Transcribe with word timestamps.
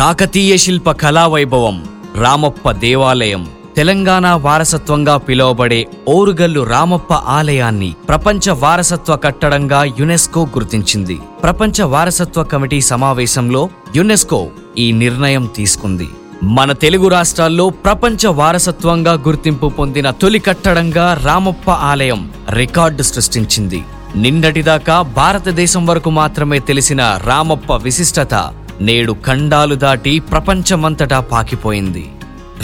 కాకతీయ 0.00 0.56
శిల్ప 0.56 0.90
కళావైభవం 0.90 1.76
రామప్ప 2.16 2.70
దేవాలయం 2.70 3.42
తెలంగాణ 3.76 4.26
వారసత్వంగా 4.26 5.16
పిలువబడే 5.16 5.80
ఓరుగల్లు 6.08 6.60
రామప్ప 6.60 7.12
ఆలయాన్ని 7.12 7.94
ప్రపంచ 8.08 8.50
వారసత్వ 8.50 9.16
కట్టడంగా 9.16 9.84
యునెస్కో 9.84 10.42
గుర్తించింది. 10.46 11.16
ప్రపంచ 11.42 11.82
వారసత్వ 11.82 12.42
కమిటీ 12.42 12.80
సమావేశంలో 12.80 13.68
యునెస్కో 13.96 14.40
ఈ 14.78 14.92
నిర్ణయం 14.92 15.50
తీసుకుంది. 15.56 16.08
మన 16.42 16.72
తెలుగు 16.72 17.08
రాష్ట్రాల్లో 17.08 17.68
ప్రపంచ 17.68 18.26
వారసత్వంగా 18.40 19.12
గుర్తింపు 19.12 19.66
పొందిన 19.66 20.10
తొలి 20.10 20.38
కట్టడంగా 20.38 21.06
రామప్ప 21.24 21.70
ఆలయం 21.70 22.22
రికార్డు 22.50 23.02
సృష్టించింది. 23.02 23.82
నిన్నటిదాకా 24.16 25.02
భారతదేశం 25.02 25.86
వరకు 25.86 26.10
మాత్రమే 26.10 26.58
తెలిసిన 26.58 27.02
రామప్ప 27.26 27.72
విశిష్టత 27.72 28.34
నేడు 28.80 29.16
ఖండాలు 29.26 29.74
దాటి 29.74 30.18
ప్రపంచమంతటా 30.18 31.20
పాకిపోయింది. 31.20 32.12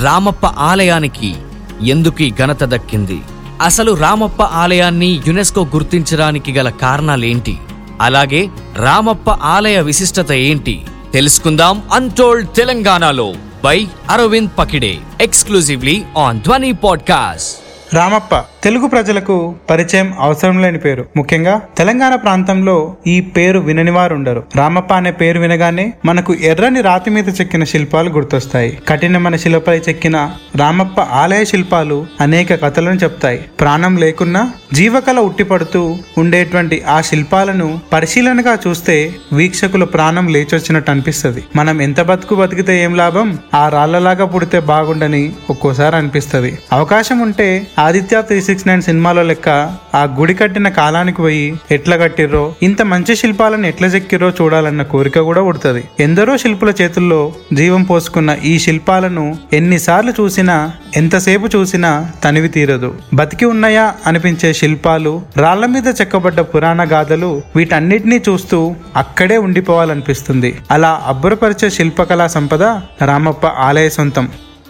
రామప్ప 0.02 0.46
ఆలయానికి 0.46 1.34
ఎందుకు 1.82 2.22
ఈ 2.22 2.30
ఘనత 2.30 2.64
దక్కింది? 2.64 3.20
అసలు 3.62 3.92
రామప్ప 3.92 4.42
ఆలయాన్ని 4.42 5.20
యునెస్కో 5.26 5.64
గుర్తించడానికి 5.64 6.52
గల 6.52 6.70
కారణాలేంటి? 6.70 7.58
అలాగే 8.00 8.48
రామప్ప 8.76 9.30
ఆలయ 9.30 9.80
విశిష్టత 9.80 10.32
ఏంటి? 10.32 10.82
తెలుసుకుందాం 11.12 11.82
అన్టోల్డ్ 11.92 12.54
తెలంగాణలో 12.54 13.34
by 13.64 13.88
Arvind 14.10 14.50
Pakide 14.58 14.98
exclusively 15.20 16.04
on 16.18 16.40
Dhwani 16.40 16.72
podcast 16.72 17.60
Ramappa 17.94 18.34
Telugu 18.62 18.86
ప్రజలకు 18.86 19.54
పరిచయం 19.70 20.14
అవసరం 20.20 20.62
లేని 20.62 20.78
పేరు. 20.78 21.04
ముఖ్యంగా 21.16 21.60
తెలంగాణ 21.78 22.14
ప్రాంతంలో 22.14 22.96
ఈ 23.06 23.20
పేరు 23.20 23.58
వినని 23.58 23.90
వారు 23.90 24.14
ఉండరు 24.14 24.44
రామప్ప 24.56 24.94
అనే 24.94 25.10
పేరు 25.10 25.38
వినగానే 25.38 25.92
మనకు 26.04 26.34
ఎర్రని 26.34 26.80
రాతి 26.80 27.10
మీద 27.10 27.40
చెక్కిన 27.40 27.64
శిల్పాలు 27.64 28.10
గుర్తొస్తాయి. 28.10 28.78
కఠినమైన 28.88 29.36
శిలపై 29.36 29.78
చెక్కిన 29.78 30.30
రామప్ప 30.56 31.00
ఆలయ 31.00 31.44
శిల్పాలు 31.44 32.06
అనేక 32.20 32.62
కథలను 32.62 32.96
చెప్తాయి. 32.96 33.38
ప్రాణం 33.38 33.96
లేకున్నా 33.96 34.50
జీవకళ 34.72 35.18
ఉట్టిపడుతూ 35.18 35.96
ఉండేటువంటి 36.18 36.82
ఆ 36.82 37.00
శిల్పాలను 37.00 37.80
పరిశీలనగా 37.92 38.58
చూస్తే 38.68 39.14
వీక్షకుల 39.32 39.84
ప్రాణం 39.84 40.28
లేచొచ్చినట్టు 40.28 40.90
అనిపిస్తుంది. 40.90 41.44
మనం 41.56 41.82
ఎంత 41.82 42.00
బతుకు 42.00 42.34
బతికితే 42.34 42.84
ఏం 42.84 42.96
లాభం? 42.96 43.38
ఆ 43.54 43.68
రాళ్ళలాగా 43.68 44.24
పుడితే 44.24 44.60
బాగుండని 44.60 45.32
ఒక్కోసారి 45.50 45.96
అనిపిస్తుంది. 45.96 46.58
అవకాశం 46.72 47.18
ఉంటే 47.18 47.66
ఆదిత్య 47.78 48.22
త్రీ 48.22 48.42
సిక్స్ 48.56 48.68
నైన్ 48.68 48.84
సినిమాలో 48.86 49.22
లెక్క 49.28 49.48
ఆ 49.94 50.02
గుడి 50.18 50.34
కట్టిన 50.34 50.68
కాలానికి 50.76 51.20
పోయి 51.22 51.42
ఎట్లా 51.76 51.96
కట్టిర్రో 52.02 52.42
ఇంత 52.66 52.82
మంచి 52.92 53.14
శిల్పాలను 53.20 53.66
ఎట్లా 53.70 53.88
చెక్కిర్రో 53.94 54.28
చూడాలన్న 54.38 54.82
కోరిక 54.92 55.22
కూడా 55.28 55.42
పుడుతుంది. 55.42 55.82
ఎందరో 56.00 56.34
శిల్పుల 56.42 56.70
చేతుల్లో 56.80 57.18
జీవం 57.52 57.82
పోసుకున్న 57.82 58.36
ఈ 58.44 58.52
శిల్పాలను 58.58 59.24
ఎన్నిసార్లు 59.52 60.14
చూసినా 60.20 60.56
ఎంతసేపు 60.96 61.50
చూసినా 61.56 61.90
తనివి 62.24 62.50
తీరదు. 62.56 62.90
బతికి 63.14 63.44
ఉన్నాయా 63.44 63.84
అనిపించే 64.06 64.52
శిల్పాలు 64.60 65.14
రాళ్ళ 65.36 65.66
మీద 65.74 65.94
చెక్కబడ్డ 66.00 66.40
పురాణ 66.54 66.88
గాథలు 66.94 67.30
వీటన్నిటినీ 67.56 68.20
చూస్తూ 68.28 68.60
అక్కడే 68.96 69.38
ఉండిపోవాలనిపిస్తుంది. 69.48 70.52
అలా 70.70 70.94
అబ్బురపరిచే 71.06 71.70
శిల్పకళా 71.78 72.28
సంపద 72.38 72.62
రామప్ప 73.10 73.46
ఆలయ 73.68 73.88
సొంతం. 73.98 74.28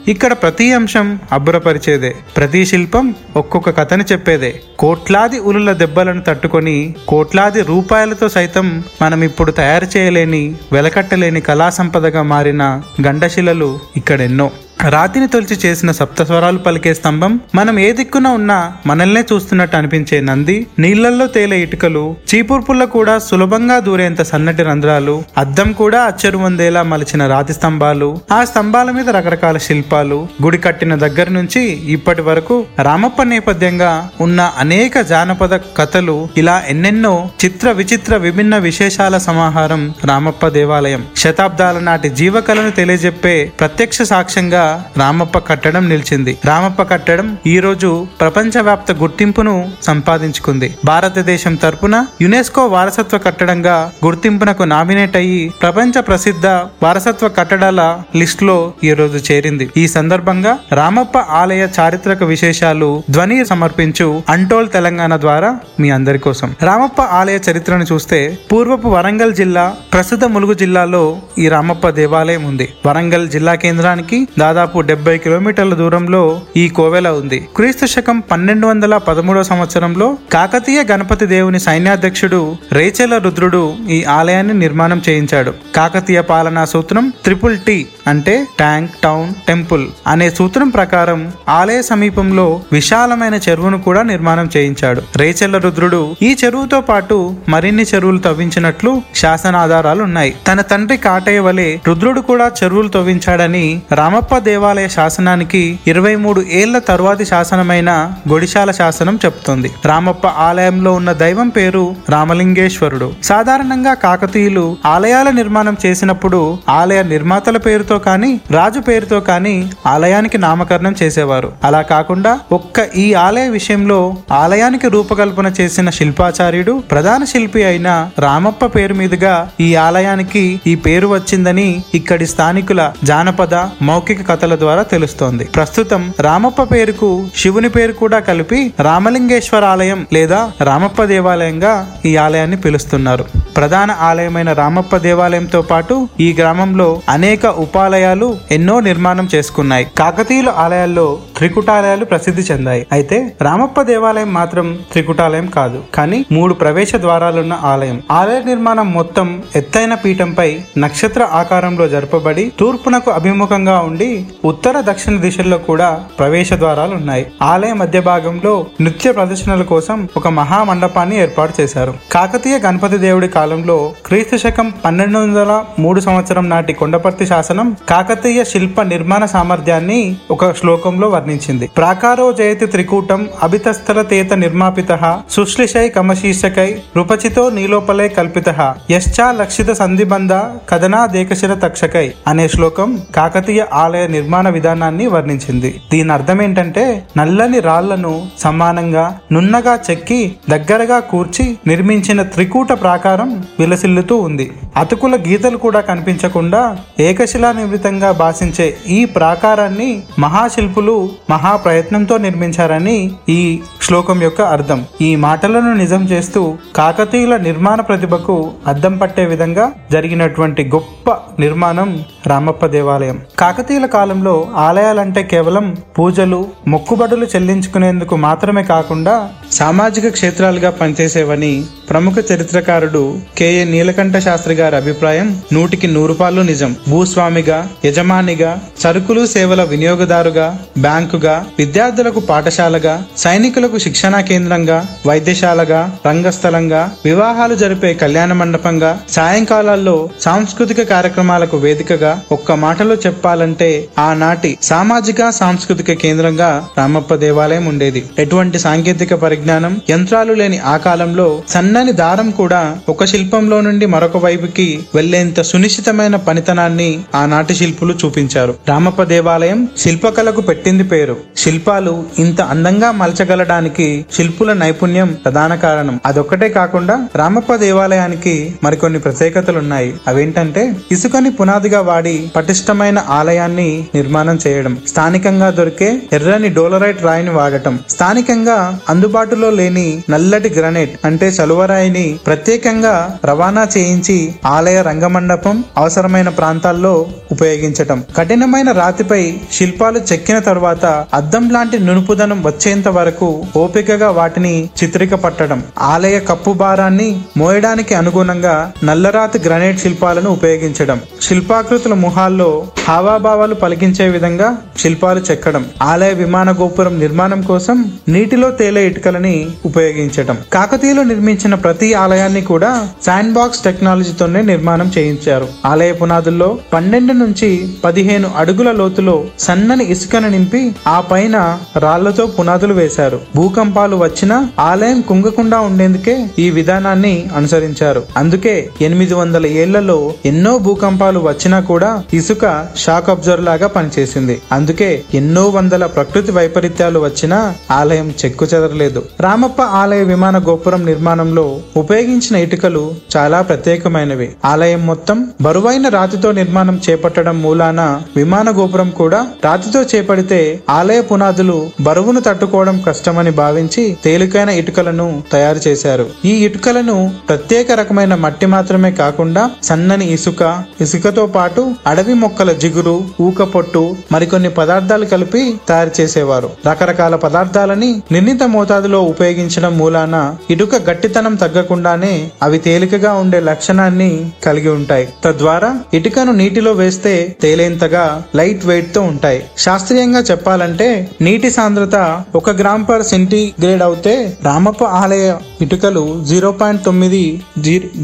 ఇక్కడ 0.08 0.32
ప్రతి 0.32 0.72
అంశం 0.72 1.18
అబ్బురపరిచేదే. 1.32 2.16
ప్రతి 2.36 2.66
శిల్పం 2.66 3.14
ఒక్కొక్క 3.36 3.70
కథని 3.70 4.04
చెప్పేదే. 4.12 4.62
కోట్లాది 4.78 5.38
ఉలుల 5.38 5.72
దెబ్బలను 5.72 6.22
తట్టుకొని 6.28 6.94
కోట్లాది 7.08 7.62
రూపాయలతో 7.62 8.28
సైతం 8.28 8.82
మనం 9.02 9.24
ఇప్పుడు 9.24 9.52
తయారు 9.52 9.86
చేయలేని 9.96 10.56
వెలకట్టలేని 10.72 11.40
కళా 11.40 11.70
సంపదగా 11.70 12.22
మారిన 12.22 12.82
గండశిలలు 13.06 13.78
ఇక్కడెన్నో. 13.96 14.50
రాతిని 14.76 15.26
తొలిచి 15.26 15.56
చేసిన 15.62 15.90
సప్తస్వరాలు 15.90 16.58
పలికే 16.58 16.90
స్తంభం 16.94 17.32
మనం 17.54 17.76
ఏ 17.78 17.92
దిక్కున 17.92 18.28
ఉన్నా 18.38 18.56
మనల్నే 18.86 19.22
చూస్తున్నట్టు 19.30 19.76
అనిపించే 19.76 20.18
నంది 20.20 20.56
నీళ్ళల్లో 20.78 21.26
తేలే 21.26 21.56
ఇటుకలు 21.60 22.02
చీపుర్పుల్ల 22.28 22.84
కూడా 22.92 23.14
సులభంగా 23.18 23.76
దూరేంత 23.80 24.22
సన్నటి 24.22 24.62
రంధ్రాలు 24.62 25.14
అద్దం 25.36 25.68
కూడా 25.72 26.00
అచ్చరు 26.04 26.40
వందేలా 26.42 26.82
మలిచిన 26.82 27.26
రాతి 27.26 27.52
స్తంభాలు 27.52 28.08
ఆ 28.32 28.44
స్తంభాల 28.44 28.90
మీద 28.90 29.08
రకరకాల 29.10 29.56
శిల్పాలు 29.58 30.18
గుడి 30.42 30.58
కట్టిన 30.58 30.94
దగ్గర 30.96 31.28
నుంచి 31.30 31.62
ఇప్పటి 31.88 32.22
వరకు 32.22 32.58
రామప్ప 32.80 33.22
నేపథ్యంగా 33.30 33.90
ఉన్న 34.20 34.40
అనేక 34.58 35.00
జానపద 35.10 35.54
కథలు 35.78 36.18
ఇలా 36.36 36.56
ఎన్నెన్నో 36.68 37.14
చిత్ర 37.44 37.70
విచిత్ర 37.72 38.16
విభిన్న 38.18 38.56
విశేషాల 38.68 39.16
సమాహారం 39.26 39.82
రామప్ప 40.04 40.48
దేవాలయం. 40.50 41.02
శతాబ్దాల 41.16 41.78
నాటి 41.82 42.08
జీవకళను 42.16 42.72
తెలియజెప్పే 42.72 43.36
ప్రత్యక్ష 43.60 44.02
సాక్ష్యంగా 44.06 44.64
రామప్ప 44.98 45.38
కట్టడం 45.38 45.88
నిలిచింది. 45.88 46.38
రామప్ప 46.44 46.82
కట్టడం 46.82 47.36
ఈ 47.46 47.60
రోజు 47.60 48.06
ప్రపంచవ్యాప్త 48.20 48.92
గుర్తింపును 48.92 49.54
సంపాదించుకుంది. 49.82 50.68
భారతదేశం 50.84 51.54
తరపున 51.54 52.06
యునెస్కో 52.22 52.66
వారసత్వ 52.66 53.18
కట్టడంగా 53.18 53.92
గుర్తింపునకు 54.04 54.62
నామినేట్ 54.62 55.16
అయ్యి 55.16 55.52
ప్రపంచ 55.62 56.00
ప్రసిద్ధ 56.00 56.46
వారసత్వ 56.84 57.28
కట్టడాల 57.28 57.82
లిస్ట్లో 58.16 58.72
ఈ 58.84 58.92
రోజు 58.92 59.32
చేరింది. 59.32 59.70
ఈ 59.76 59.88
సందర్భంగా 59.88 60.58
రామప్ప 60.72 61.18
ఆలయ 61.18 61.62
చారిత్రక 61.80 62.22
విశేషాలు 62.22 63.02
ధ్వని 63.10 63.46
సమర్పించు 63.46 64.22
అంటోల్ 64.28 64.68
తెలంగాణ 64.68 65.16
ద్వారా 65.16 65.50
మీ 65.80 65.90
అందరి 65.90 66.18
కోసం. 66.18 66.48
రామప్ప 66.62 67.00
ఆలయ 67.00 67.38
చరిత్రను 67.50 67.86
చూస్తే 67.92 68.38
పూర్వపు 68.52 68.88
వరంగల్ 68.88 69.34
జిల్లా 69.34 69.64
ప్రస్తుత 69.92 70.24
ములుగు 70.24 70.54
జిల్లాలో 70.54 71.02
ఈ 71.38 71.48
రామప్ప 71.48 71.88
దేవాలయం 71.88 72.44
ఉంది. 72.44 72.68
వరంగల్ 72.86 73.28
జిల్లా 73.28 73.54
కేంద్రానికి 73.54 74.18
దాదాపు 74.38 74.55
దాదాపు 74.56 74.80
డెబ్బై 74.80 75.18
కిలోమీటర్ల 75.18 75.74
దూరంలో 75.74 76.40
ఈ 76.56 76.68
కోవెల 76.68 77.08
ఉంది. 77.08 77.38
క్రీస్తు 77.56 77.86
శకం 77.86 78.18
పన్నెండు 78.30 78.66
వందల 78.66 78.96
పదమూడవ 78.96 79.42
సంవత్సరంలో 79.42 80.06
కాకతీయ 80.32 80.80
గణపతి 80.92 81.26
దేవుని 81.26 81.60
సైన్యాధ్యక్షుడు 81.60 82.56
రేచెల 82.72 83.14
రుద్రుడు 83.24 83.60
ఈ 83.90 84.04
ఆలయాన్ని 84.04 84.54
నిర్మాణం 84.54 85.02
చేయించాడు. 85.08 85.52
కాకతీయ 85.76 86.20
పాలనా 86.20 86.64
సూత్రం 86.64 87.12
త్రిపుల్ 87.24 87.58
టీ 87.66 87.76
అంటే 88.06 88.46
ట్యాంక్ 88.58 88.92
టౌన్ 89.04 89.34
టెంపుల్ 89.48 89.84
అనే 90.06 90.30
సూత్రం 90.30 90.68
ప్రకారం 90.68 91.20
ఆలయ 91.48 91.82
సమీపంలో 91.82 92.46
విశాలమైన 92.72 93.34
చెరువును 93.48 93.80
కూడా 93.88 94.02
నిర్మాణం 94.12 94.48
చేయించాడు. 94.56 95.02
రేచెల్ల 95.16 95.58
రుద్రుడు 95.66 96.16
ఈ 96.22 96.36
చెరువుతో 96.44 96.80
పాటు 96.80 97.18
మరిన్ని 97.48 97.86
చెరువులు 97.94 98.22
తవ్వించినట్లు 98.28 98.94
శాసనాధారాలు 99.14 100.02
ఉన్నాయి. 100.08 100.34
తన 100.48 100.60
తండ్రి 100.72 100.96
కాటయ్య 100.96 101.44
వలె 101.50 101.68
రుద్రుడు 101.88 102.20
కూడా 102.32 102.48
చెరువులు 102.62 102.88
తవ్వించాడని 102.88 103.64
రామప్ప 103.94 104.34
దేవాలయ 104.48 104.88
శాసనానికి 104.96 105.62
ఇరవై 105.92 106.14
మూడు 106.24 106.40
ఏళ్ళ 106.60 106.76
తరువాతి 106.88 107.24
శాసనమైన 107.32 107.90
గొడిశాల 108.30 108.70
శాసనం 108.80 109.16
చెప్తుంది. 109.24 109.68
రామప్ప 109.90 110.26
ఆలయంలో 110.46 110.92
ఉన్న 111.00 111.10
దైవం 111.22 111.48
పేరు 111.56 111.84
రామలింగేశ్వరుడు. 112.14 113.08
సాధారణంగా 113.30 113.92
కాకతీయులు 114.04 114.64
ఆలయాల 114.94 115.28
నిర్మాణం 115.40 115.76
చేసినప్పుడు 115.84 116.40
ఆలయ 116.78 117.00
నిర్మాతల 117.12 117.56
పేరుతో 117.66 117.98
కానీ 118.08 118.30
రాజు 118.56 118.80
పేరుతో 118.88 119.18
కానీ 119.30 119.54
ఆలయానికి 119.92 120.38
నామకరణం 120.46 120.94
చేసేవారు. 121.02 121.50
అలా 121.64 121.82
కాకుండా 121.92 122.32
ఒక్క 122.52 122.86
ఈ 123.04 123.06
ఆలయ 123.26 123.46
విషయంలో 123.48 124.00
ఆలయానికి 124.42 124.88
రూపకల్పన 124.96 125.46
చేసిన 125.60 125.90
శిల్పాచార్యుడు 125.98 126.74
ప్రధాన 126.90 127.22
శిల్పి 127.32 127.62
అయిన 127.70 127.88
రామప్ప 128.26 128.64
పేరు 128.76 128.94
మీదుగా 129.00 129.34
ఈ 129.66 129.68
ఆలయానికి 129.86 130.44
ఈ 130.66 130.74
పేరు 130.86 131.06
వచ్చిందని 131.14 131.68
ఇక్కడి 131.94 132.26
స్థానికుల 132.32 132.80
జానపద 133.04 133.54
మౌఖిక 133.82 134.20
కథల 134.36 134.56
ద్వారా 134.56 134.82
తెలుస్తోంది. 134.82 135.44
ప్రస్తుతం 135.44 136.14
రామప్ప 136.20 136.62
పేరుకు 136.62 137.26
శివుని 137.36 137.68
పేరు 137.68 137.92
కూడా 137.92 138.18
కలిపి 138.18 138.72
రామలింగేశ్వర 138.80 139.64
ఆలయం 139.64 140.06
లేదా 140.12 140.52
రామప్ప 140.60 141.04
దేవాలయంగా 141.04 141.92
ఈ 142.06 142.16
ఆలయాన్ని 142.16 142.56
పిలుస్తున్నారు. 142.56 143.24
ప్రధాన 143.56 143.90
ఆలయమైన 143.90 144.52
రామప్ప 144.52 144.96
దేవాలయంతో 144.96 145.62
పాటు 145.62 146.08
ఈ 146.20 146.36
గ్రామంలో 146.38 147.00
అనేక 147.08 147.46
ఉపాలయాలు 147.46 148.36
ఎన్నో 148.50 148.80
నిర్మాణం 148.80 149.28
చేసుకున్నాయి. 149.34 149.86
కాకతీయుల 149.98 150.48
ఆలయాల్లో 150.48 151.18
త్రికుటాలయాలు 151.36 152.04
ప్రసిద్ధి 152.04 152.42
చెందాయి. 152.42 152.86
అయితే 152.92 153.36
రామప్ప 153.42 153.82
దేవాలయం 153.82 154.34
మాత్రం 154.34 154.78
త్రికుటాలయం 154.92 155.46
కాదు. 155.46 155.82
కానీ 155.94 156.24
మూడు 156.32 156.54
ప్రవేశ 156.54 156.96
ద్వారాలున్న 156.96 157.58
ఆలయం. 157.62 158.02
ఆలయ 158.10 158.40
నిర్మాణం 158.46 158.92
మొత్తం 158.92 159.42
ఎత్తైన 159.56 159.94
పీఠంపై 159.94 160.60
నక్షత్ర 160.78 161.22
ఆకారంలో 161.22 161.88
జరపబడి 161.88 162.52
తూర్పునకు 162.58 163.10
అభిముఖంగా 163.10 163.78
ఉండి 163.78 164.25
ఉత్తర 164.44 164.80
దక్షిణ 164.80 165.16
దిశల్లో 165.16 165.58
కూడా 165.58 165.88
ప్రవేశ 166.18 166.52
ద్వారాలు 166.52 166.94
ఉన్నాయి. 166.94 167.26
ఆలయ 167.42 167.72
మధ్య 167.72 168.00
భాగంలో 168.00 168.66
నృత్య 168.80 169.12
ప్రదర్శనల 169.12 169.62
కోసం 169.62 170.08
ఒక 170.16 170.28
మహా 170.28 170.64
మండపాన్ని 170.64 171.16
ఏర్పాటు 171.20 171.54
చేశారు. 171.60 171.94
కాకతీయ 172.12 172.58
గణపతి 172.58 172.98
దేవుడి 172.98 173.28
కాలంలో 173.28 173.92
క్రీస్తు 174.06 174.36
శకం 174.36 174.72
పన్నెండు 174.84 175.18
వందల 175.18 175.64
మూడు 175.78 176.00
సంవత్సరం 176.00 176.48
నాటి 176.48 176.72
కొండపర్తి 176.72 177.26
శాసనం 177.26 177.76
కాకతీయ 177.88 178.44
శిల్ప 178.44 178.80
నిర్మాణ 178.82 179.24
సామర్థ్యాన్ని 179.24 180.00
ఒక 180.30 180.52
శ్లోకంలో 180.52 181.08
వర్ణించింది. 181.08 181.66
ప్రాకారో 181.76 182.32
జయతి 182.32 182.66
త్రికూటం 182.66 183.28
అభితస్థల 183.42 184.02
తేత 184.02 184.32
నిర్మాపిత 184.34 184.92
సుశ్లిషై 185.30 185.88
కమశీర్షకై 185.88 186.68
రూపచితో 186.96 187.50
నీలోపలై 187.50 188.08
కల్పిత 188.08 188.48
యశ్చా 188.90 189.32
లక్షిత 189.32 189.70
సంధిబంధ 189.72 190.32
కథనా 190.70 191.06
దేకశిర 191.06 191.54
తక్షకై 191.54 192.12
అనే 192.26 192.48
శ్లోకం 192.48 192.90
కాకతీయ 193.14 193.64
ఆలయ 193.74 194.06
నిర్మాణ 194.16 194.46
విధానాన్ని 194.56 195.06
వర్ణించింది. 195.14 195.70
దీని 195.92 196.10
అర్థం 196.16 196.38
ఏంటంటే 196.46 196.84
నల్లని 197.18 197.60
రాళ్ళను 197.68 198.14
సమానంగా 198.44 199.06
నున్నగా 199.34 199.74
చెక్కి 199.88 200.20
దగ్గరగా 200.50 200.98
కూర్చి 201.12 201.46
నిర్మించిన 201.70 202.20
త్రికూట 202.34 202.72
ప్రాకారం 202.84 203.30
విలసిల్లుతూ 203.60 204.16
ఉంది. 204.28 204.46
అతుకుల 204.82 205.14
గీతలు 205.26 205.58
కూడా 205.64 205.80
కనిపించకుండా 205.90 206.62
ఏకశిలా 207.00 207.50
నిర్మితంగా 207.58 208.10
భాషించే 208.22 208.66
ఈ 208.96 209.00
ప్రాకారాన్ని 209.16 209.90
మహాశిల్పులు 210.24 210.96
మహా 211.30 211.52
ప్రయత్నంతో 211.64 212.16
నిర్మించారని 212.26 212.98
ఈ 213.28 213.40
శ్లోకం 213.86 214.18
యొక్క 214.22 214.42
అర్థం. 214.54 214.78
ఈ 215.00 215.10
మాటలను 215.24 215.72
నిజం 215.80 216.02
చేస్తూ 216.12 216.40
కాకతీయుల 216.76 217.34
నిర్మాణ 217.46 217.80
ప్రతిభకు 217.88 218.36
అద్దం 218.70 218.94
పట్టే 218.96 219.24
విధంగా 219.32 219.64
జరిగినటువంటి 219.92 220.62
గొప్ప 220.74 221.10
నిర్మాణం 221.42 221.90
రామప్ప 222.26 222.66
దేవాలయం. 222.66 223.18
కాకతీయుల 223.38 223.86
కాలంలో 223.96 224.34
ఆలయాలంటే 224.64 225.22
కేవలం 225.32 225.66
పూజలు 225.98 226.40
మొక్కుబడులు 226.72 227.26
చెల్లించుకునేందుకు 227.34 228.16
మాత్రమే 228.26 228.62
కాకుండా 228.72 229.14
సామాజిక 229.58 230.08
క్షేత్రాలుగా 230.08 230.70
పనిచేసేవని 230.80 231.52
ప్రముఖ 231.90 232.16
చరిత్రకారుడు 232.30 233.04
కెఏ 233.38 233.62
నీలకంఠ 233.64 234.16
శాస్త్రి 234.26 234.54
గారి 234.54 234.76
అభిప్రాయం 234.76 235.28
నూటికి 235.52 235.86
నూరు 235.86 236.12
పాలు 236.12 236.42
నిజం. 236.50 236.72
భూస్వామిగా 236.88 237.58
యజమానిగా 237.84 238.50
సరుకులు 238.84 239.26
సేవల 239.26 239.62
వినియోగదారుగా 239.72 240.48
బ్యాంకుగా 240.78 241.36
విద్యార్థులకు 241.58 242.20
పాఠశాలగా 242.32 242.94
సైనికులకు 243.24 243.74
శిక్షణా 243.78 244.20
కేంద్రంగా 244.20 244.86
వైద్యశాలగా 245.06 245.98
రంగస్థలంగా 246.06 246.90
వివాహాలు 247.04 247.54
జరిపే 247.54 247.94
కళ్యాణ 247.94 248.32
మండపంగా 248.32 249.00
సాయంకాలాల్లో 249.10 250.08
సాంస్కృతిక 250.20 250.82
కార్యక్రమాలకు 250.82 251.56
వేదికగా 251.56 252.20
ఒక్క 252.32 252.52
మాటలో 252.52 252.94
చెప్పాలంటే 252.94 253.88
ఆనాటి 253.98 254.58
సామాజిక 254.62 255.30
సాంస్కృతిక 255.30 255.92
కేంద్రంగా 255.92 256.68
రామప్ప 256.78 257.14
దేవాలయం 257.14 257.66
ఉండేది. 257.66 258.04
ఎటువంటి 258.18 258.58
సాంకేతిక 258.58 259.14
పరిజ్ఞానం 259.14 259.80
యంత్రాలు 259.90 260.32
లేని 260.32 260.58
ఆ 260.58 260.76
కాలంలో 260.76 261.42
సన్నని 261.48 261.92
దారం 261.92 262.30
కూడా 262.30 262.78
ఒక 262.88 263.04
శిల్పంలో 263.04 263.60
నుండి 263.60 263.86
మరొక 263.86 264.16
వైపుకి 264.16 264.86
వెళ్ళేంత 264.94 265.42
సునిశ్చితమైన 265.42 266.16
పనితనాన్ని 266.16 267.00
ఆనాటి 267.14 267.54
శిల్పులు 267.54 267.94
చూపించారు. 268.04 268.54
రామప్ప 268.68 269.02
దేవాలయం 269.02 269.68
శిల్పకళకు 269.78 270.40
పెట్టింది 270.40 270.84
పేరు. 270.84 271.16
శిల్పాలు 271.36 272.04
ఇంత 272.18 272.40
అందంగా 272.40 272.90
మలచగలడానికి 272.90 273.65
శిల్పుల 274.12 274.52
నైపుణ్యం 274.52 275.16
ప్రధాన 275.24 275.54
కారణం. 275.54 276.00
అదొక్కటే 276.06 276.48
కాకుండా 276.48 277.08
రామప్ప 277.16 277.54
దేవాలయానికి 277.54 278.54
మరికొన్ని 278.64 278.98
ప్రత్యేకతలున్నాయి. 278.98 279.94
అవేంటంటే 280.08 280.72
ఇసుకని 280.92 281.30
పునాదిగా 281.30 281.80
వాడి 281.80 282.30
పటిష్టమైన 282.36 283.04
ఆలయాన్ని 283.08 283.86
నిర్మాణం 283.94 284.38
చేయడం. 284.46 284.78
స్థానికంగా 284.88 285.50
దొరికే 285.50 286.02
ఎర్రని 286.12 286.48
డోలరైట్ 286.48 287.02
రాయిని 287.02 287.30
వాడటం. 287.30 287.78
స్థానికంగా 287.90 288.78
అందుబాటులో 288.88 289.50
లేని 289.50 290.02
నల్లటి 290.10 290.48
గ్రనైట్ 290.48 290.98
అంటే 291.04 291.26
చలువరాయిని 291.28 292.18
ప్రత్యేకంగా 292.26 293.18
రవాణా 293.24 293.66
చేయించి 293.76 294.34
ఆలయ 294.46 294.82
రంగమండపం 294.82 295.64
అవసరమైన 295.76 296.28
ప్రాంతాల్లో 296.28 297.06
ఉపయోగించటం. 297.32 298.04
కఠినమైన 298.16 298.72
రాతిపై 298.72 299.36
శిల్పాలు 299.52 299.98
చెక్కిన 300.12 300.38
తరువాత 300.38 301.06
అద్దం 301.14 301.50
లాంటి 301.50 301.78
నునుపుదనం 301.78 302.44
వచ్చేంత 302.46 302.88
వరకు 302.88 303.44
ఓపికగా 303.60 304.10
వాటిని 304.18 304.52
చిత్రిక 304.78 305.14
పట్టడం 305.24 305.60
ఆలయ 305.92 306.16
కప్పు 306.30 306.52
భారాన్ని 306.62 307.08
మోయడానికి 307.40 307.94
అనుగుణంగా 307.94 308.54
నల్లరాతి 308.84 309.38
గ్రనైట్ 309.46 309.82
శిల్పాలను 309.84 310.30
ఉపయోగించడం 310.38 310.98
శిల్పాకృతుల 311.26 311.94
ముహాల్లో 312.04 312.50
హావాభావాలు 312.88 313.54
పలికించే 313.54 314.08
విధంగా 314.08 314.48
శిల్పాలు 314.78 315.20
చెక్కడం 315.28 315.62
ఆలయ 315.82 316.12
విమాన 316.22 316.50
గోపురం 316.60 316.94
నిర్మాణం 317.00 317.40
కోసం 317.42 317.76
నీటిలో 318.08 318.50
తేలే 318.60 318.82
ఇటుకలని 318.88 319.34
ఉపయోగించడం. 319.66 320.36
కాకతీయులు 320.52 321.02
నిర్మించిన 321.02 321.54
ప్రతి 321.64 321.88
ఆలయాన్ని 322.02 322.42
కూడా 322.50 322.70
శాండ్ 323.06 323.32
బాక్స్ 323.32 323.62
టెక్నాలజీతోనే 323.64 324.42
నిర్మాణం 324.52 324.90
చేయించారు. 324.98 325.48
ఆలయ 325.64 325.92
పునాదుల్లో 325.92 326.50
పన్నెండు 326.72 327.12
నుంచి 327.22 327.50
పదిహేను 327.84 328.30
అడుగుల 328.36 328.72
లోతులో 328.72 329.16
సన్నని 329.46 329.84
ఇసుకను 329.94 330.28
నింపి 330.28 330.62
ఆ 330.86 330.98
పైన 331.10 331.36
రాళ్ళతో 331.84 332.26
పునాదులు 332.36 332.74
వేశారు. 332.74 333.18
భూకంపాలు 333.46 333.96
వచ్చినా 333.96 334.36
ఆలయం 334.58 335.00
కుంగకుండా 335.08 335.58
ఉండేందుకే 335.60 336.14
ఈ 336.38 336.46
విధానాన్ని 336.50 337.12
అనుసరించారు. 337.36 338.02
అందుకే 338.16 338.54
ఎనిమిది 338.86 339.14
వందల 339.14 339.46
ఏళ్ళలో 339.62 339.96
ఎన్నో 340.30 340.52
భూకంపాలు 340.58 341.20
వచ్చినా 341.26 341.58
కూడా 341.60 341.90
ఇసుక 342.14 342.44
షాక్ 342.76 343.10
అబ్జర్వ్ 343.10 343.44
లాగా 343.48 343.68
పనిచేసింది. 343.76 344.36
అందుకే 344.52 344.88
ఎన్నో 345.14 345.44
వందల 345.48 345.86
ప్రకృతి 345.86 346.32
వైపరీత్యాలు 346.32 346.98
వచ్చినా 347.04 347.38
ఆలయం 347.70 348.08
చెక్కు 348.24 348.44
చెదరలేదు. 348.44 349.02
రామప్ప 349.20 349.62
ఆలయ 349.80 350.02
విమాన 350.10 350.38
గోపురం 350.48 350.86
నిర్మాణంలో 350.86 351.46
ఉపయోగించిన 351.76 352.36
ఇటుకలు 352.46 352.84
చాలా 353.16 353.40
ప్రత్యేకమైనవి. 353.42 354.28
ఆలయం 354.44 354.86
మొత్తం 354.86 355.20
బరువైన 355.42 355.88
రాతితో 355.88 356.32
నిర్మాణం 356.32 356.80
చేపట్టడం 356.88 357.38
మూలాన 357.42 357.80
విమాన 358.16 358.48
గోపురం 358.58 358.90
కూడా 359.02 359.22
రాతితో 359.44 359.82
చేపడితే 359.94 360.42
ఆలయ 360.70 361.00
పునాదులు 361.12 361.58
బరువును 361.80 362.20
తట్టుకోవడం 362.20 362.76
కష్టమని 362.88 363.32
భావించి 363.40 363.84
తేలికైన 364.04 364.50
ఇటుకలను 364.60 365.08
తయారు 365.32 365.60
చేశారు. 365.66 366.06
ఈ 366.24 366.32
ఇటుకలను 366.46 366.96
ప్రత్యేక 367.28 367.72
రకమైన 367.80 368.14
మట్టి 368.24 368.46
మాత్రమే 368.54 368.90
కాకుండా 369.02 369.44
సన్నని 369.68 370.06
ఇసుక 370.16 370.42
ఇసుకతో 370.80 371.24
పాటు 371.36 371.62
అడవి 371.86 372.14
మొక్కల 372.22 372.50
జిగురు 372.62 372.96
ఊక 373.26 373.42
పొట్టు 373.54 373.82
మరికొన్ని 374.12 374.50
పదార్థాలు 374.58 375.06
కలిపి 375.12 375.42
తయారు 375.68 375.92
చేసేవారు. 376.00 376.50
రకరకాల 376.68 377.14
పదార్థాలని 377.24 377.90
నిర్ణీత 378.12 378.42
మోతాదులో 378.54 379.00
ఉపయోగించడం 379.12 379.72
మూలాన 379.78 380.16
ఇటుక 380.50 380.74
గట్టితనం 380.90 381.34
తగ్గకుండానే 381.42 382.14
అవి 382.42 382.58
తేలికగా 382.66 383.12
ఉండే 383.22 383.40
లక్షణాన్ని 383.50 384.10
కలిగి 384.46 384.70
ఉంటాయి. 384.78 385.06
తద్వారా 385.24 385.70
ఇటుకను 385.94 386.32
నీటిలో 386.40 386.72
వేస్తే 386.80 387.14
తేలేంతగా 387.42 388.04
లైట్ 388.38 388.64
వెయిట్తో 388.70 389.00
ఉంటాయి. 389.12 389.40
శాస్త్రీయంగా 389.64 390.22
చెప్పాలంటే 390.30 390.88
నీటి 391.26 391.50
సాంద్రత 391.50 391.96
ఒక 392.34 392.50
గ్రామ్ 392.60 392.84
పర్ 392.88 393.04
సెంటీగ్రేడ్ 393.16 393.82
అవుతే 393.82 394.14
రామప్ప 394.44 394.82
ఆలయ 395.00 395.26
ఇటుకలు 395.60 396.02
జీరో 396.28 396.48
పాయింట్ 396.60 396.82
తొమ్మిది 396.86 397.22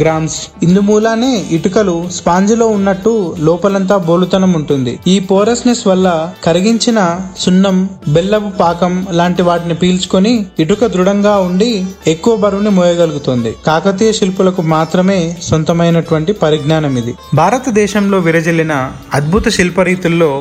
గ్రామ్స్. 0.00 0.36
ఇందుమూలానే 0.66 1.32
ఇటుకలు 1.56 1.96
స్పాంజిలో 2.16 2.66
ఉన్నట్టు 2.76 3.12
లోపలంతా 3.48 3.96
బోలుతనం 4.06 4.52
ఉంటుంది. 4.60 4.92
ఈ 5.06 5.16
పోరస్నెస్ 5.30 5.82
వల్ల 5.90 6.08
కరిగించిన 6.44 7.00
సున్నం 7.44 7.76
బెల్లపు 8.14 8.50
పాకం 8.62 8.94
లాంటి 9.18 9.44
వాటిని 9.48 9.76
పీల్చుకొని 9.82 10.34
ఇటుక 10.64 10.86
దృఢంగా 10.94 11.34
ఉండి 11.48 11.70
ఎక్కువ 12.06 12.36
బరువుని 12.44 12.72
మోయగలుగుతుంది. 12.78 13.52
కాకతీయ 13.66 14.12
శిల్పులకు 14.20 14.64
మాత్రమే 14.76 15.20
సొంతమైనటువంటి 15.50 16.34
పరిజ్ఞానం 16.44 16.96
ఇది. 17.02 17.14
భారతదేశంలో 17.34 18.18
విరజిల్లిన 18.28 18.74
అద్భుత 19.20 19.48
శిల్పరీతుల్లో 19.58 20.32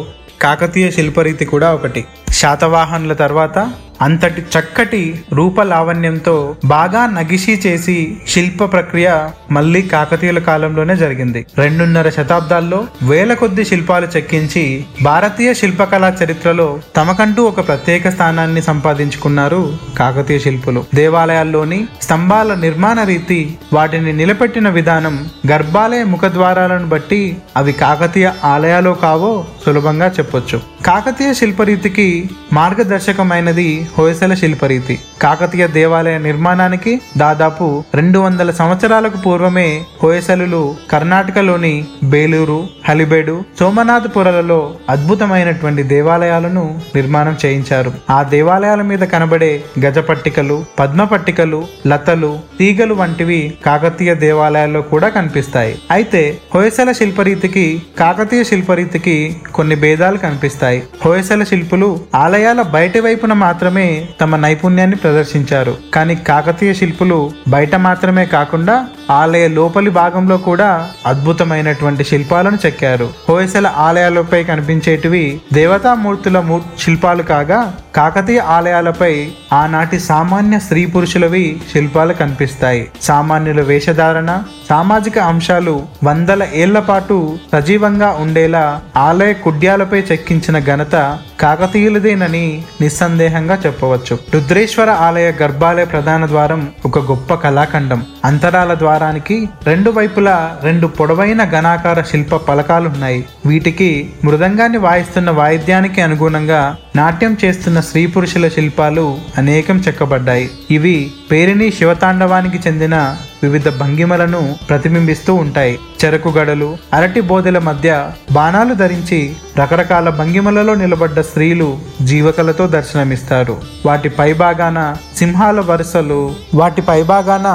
కాకతీయ 0.41 0.87
శిల్పరీతి 0.97 1.45
కూడా 1.53 1.69
ఒకటి. 1.77 2.01
శాతవాహనుల 2.39 3.13
తర్వాత 3.25 3.57
అంతటి 4.01 4.41
చక్కటి 4.41 5.23
రూపలావణ్యంతో 5.33 6.55
బాగా 6.65 7.05
నగిషి 7.05 7.61
చేసి 7.67 8.17
శిల్ప 8.27 8.63
ప్రక్రియ 8.63 9.27
మళ్ళీ 9.51 9.81
కాకతీయుల 9.81 10.39
కాలంలోనే 10.39 10.95
జరిగింది. 10.95 11.45
రెండున్నర 11.57 12.09
శతాబ్దాల్లో 12.09 12.87
వేల 13.03 13.33
కొద్ది 13.33 13.65
శిల్పాలు 13.65 14.07
చెక్కించి 14.17 14.85
భారతీయ 15.01 15.53
శిల్పకళా 15.53 16.17
చరిత్రలో 16.23 16.79
తమకంటూ 16.95 17.43
ఒక 17.43 17.67
ప్రత్యేక 17.67 18.09
స్థానాన్ని 18.09 18.61
సంపాదించుకున్నారు 18.61 19.77
కాకతీయ 19.99 20.39
శిల్పులు. 20.39 20.85
దేవాలయాల్లోని 20.95 21.87
స్తంభాల 22.01 22.53
నిర్మాణ 22.53 23.03
రీతి 23.03 23.57
వాటిని 23.73 24.13
నిలబెట్టిన 24.13 24.69
విధానం 24.69 25.29
గర్భాలయ 25.51 26.03
ముఖద్వారాలను 26.03 26.87
బట్టి 26.87 27.37
అవి 27.57 27.71
కాకతీయ 27.71 28.31
ఆలయాలో 28.43 28.93
కావో 28.93 29.45
సులభంగా 29.65 30.07
చెప్పొచ్చు. 30.19 30.61
కాకతీయ 30.85 31.33
శిల్పరీతికి 31.33 32.29
మార్గదర్శకమైనది 32.53 33.87
హోయసల 33.97 34.33
శిల్పరీతి. 34.33 34.99
కాకతీయ 35.21 35.67
దేవాలయ 35.67 36.17
నిర్మాణానికి 36.17 37.01
దాదాపు 37.17 37.83
రెండు 37.95 38.19
వందల 38.19 38.51
సంవత్సరాలకు 38.51 39.17
పూర్వమే 39.17 39.83
హోయసలులు 40.03 40.75
కర్ణాటకలోని 40.91 41.85
బేలూరు 42.03 42.59
హలిబేడు 42.89 43.35
సోమనాథపురలలో 43.59 44.59
అద్భుతమైనటువంటి 44.89 45.83
దేవాలయాలను 45.83 46.63
నిర్మాణం 46.95 47.35
చేయించారు. 47.45 47.93
ఆ 48.09 48.23
దేవాలయాల 48.23 48.81
మీద 48.81 48.99
కనబడే 48.99 49.51
గజపట్టికలు 49.85 50.57
పద్మపట్టికలు 50.79 51.61
లతలు 51.87 52.31
తీగలు 52.59 52.93
వంటివి 52.93 53.41
కాకతీయ 53.65 54.13
దేవాలయాల్లో 54.25 54.81
కూడా 54.81 55.09
కనిపిస్తాయి. 55.09 55.75
అయితే 55.91 56.23
హోయసల 56.55 56.91
శిల్పరీతికి 56.91 57.65
కాకతీయ 57.99 58.43
శిల్పరీతికి 58.43 59.17
కొన్ని 59.53 59.75
భేదాలు 59.75 60.17
కనిపిస్తాయి. 60.17 60.83
హోయసల 61.05 61.43
శిల్పులు 61.43 61.99
ఆలయాల 62.15 62.61
బయటి 62.61 62.99
వైపున 62.99 63.33
మాత్రమే 63.33 63.80
తమ 64.21 64.35
నైపుణ్యాన్ని 64.35 64.97
ప్రదర్శించారు. 65.03 65.73
కానీ 65.93 66.15
కాకతీయ 66.29 66.73
శిల్పులు 66.73 67.19
బయట 67.47 67.75
మాత్రమే 67.87 68.25
కాకుండా 68.35 68.75
ఆలయ 69.11 69.47
లోపలి 69.47 69.89
భాగంలో 69.89 70.37
కూడా 70.37 70.89
అద్భుతమైనటువంటి 71.05 72.03
శిల్పాలను 72.03 72.57
చెక్కారు. 72.65 73.09
హోయసల 73.29 73.67
ఆలయాలపై 73.77 74.43
కనిపించేటివి 74.43 75.41
దేవతామూర్తుల 75.53 76.59
శిల్పాలు 76.79 77.23
కాగా 77.23 77.59
కాకతీయ 77.95 78.39
ఆలయాలపై 78.39 79.13
ఆనాటి 79.53 79.97
సామాన్య 79.99 80.59
స్త్రీ 80.59 80.85
పురుషులవి 80.85 81.45
శిల్పాలు 81.73 82.13
కనిపిస్తాయి. 82.13 82.83
సామాన్యుల 83.01 83.61
వేషధారణ 83.61 84.31
సామాజిక 84.69 85.17
అంశాలు 85.31 85.73
వందల 86.03 86.41
ఏళ్ళ 86.53 86.79
పాటు 86.79 87.17
సజీవంగా 87.51 88.09
ఉండేలా 88.19 88.81
ఆలయ 88.97 89.33
కుడ్యాలపై 89.33 89.99
చెక్కించిన 90.11 90.59
ఘనత 90.59 90.95
కాకతీయులదేనని 91.39 92.45
నిస్సందేహంగా 92.81 93.55
చెప్పవచ్చు. 93.65 94.17
రుద్రేశ్వర 94.33 94.89
ఆలయ 94.89 95.31
గర్భాలయ 95.41 95.85
ప్రధాన 95.85 96.25
ద్వారం 96.25 96.61
ఒక 96.85 96.99
గొప్ప 96.99 97.33
కళాఖండం. 97.33 98.05
అంతరాల 98.25 98.73
ద్వారా 98.73 99.00
ద్వారానికి 99.01 99.49
రెండు 99.67 99.89
వైపులా 99.91 100.57
రెండు 100.63 100.87
పొడవైన 100.87 101.43
ఘనాకార 101.43 102.01
శిల్ప 102.01 102.35
పలకాలున్నాయి. 102.35 103.25
వీటికి 103.45 103.89
మృదంగాన్ని 104.23 104.77
వాయిస్తున్న 104.77 105.29
వాయిద్యానికి 105.31 106.01
అనుగుణంగా 106.01 106.75
నాట్యం 106.95 107.37
చేస్తున్న 107.45 107.79
స్త్రీ 107.79 108.05
పురుషుల 108.05 108.47
శిల్పాలు 108.47 109.17
అనేకం 109.37 109.77
చెక్కబడ్డాయి. 109.87 110.49
ఇవి 110.71 111.11
పేరిణి 111.31 111.71
శివతాండవానికి 111.71 112.59
చెందిన 112.67 112.95
వివిధ 113.43 113.69
భంగిమలను 113.69 114.55
ప్రతిబింబిస్తూ 114.69 115.33
ఉంటాయి. 115.33 115.79
చెరకు 116.01 116.29
గడలు 116.29 116.77
అరటి 116.93 117.21
బోదెల 117.21 117.59
మధ్య 117.59 118.11
బాణాలు 118.31 118.73
ధరించి 118.73 119.19
రకరకాల 119.57 120.09
భంగిమలలో 120.09 120.75
నిలబడ్డ 120.75 121.19
స్త్రీలు 121.19 121.69
జీవకలతో 122.01 122.67
దర్శనమిస్తారు. 122.67 123.57
వాటి 123.85 124.09
పైభాగాన 124.09 124.79
సింహాల 125.17 125.59
వరుసలు 125.59 126.21
వాటి 126.55 126.81
పైభాగాన 126.81 127.47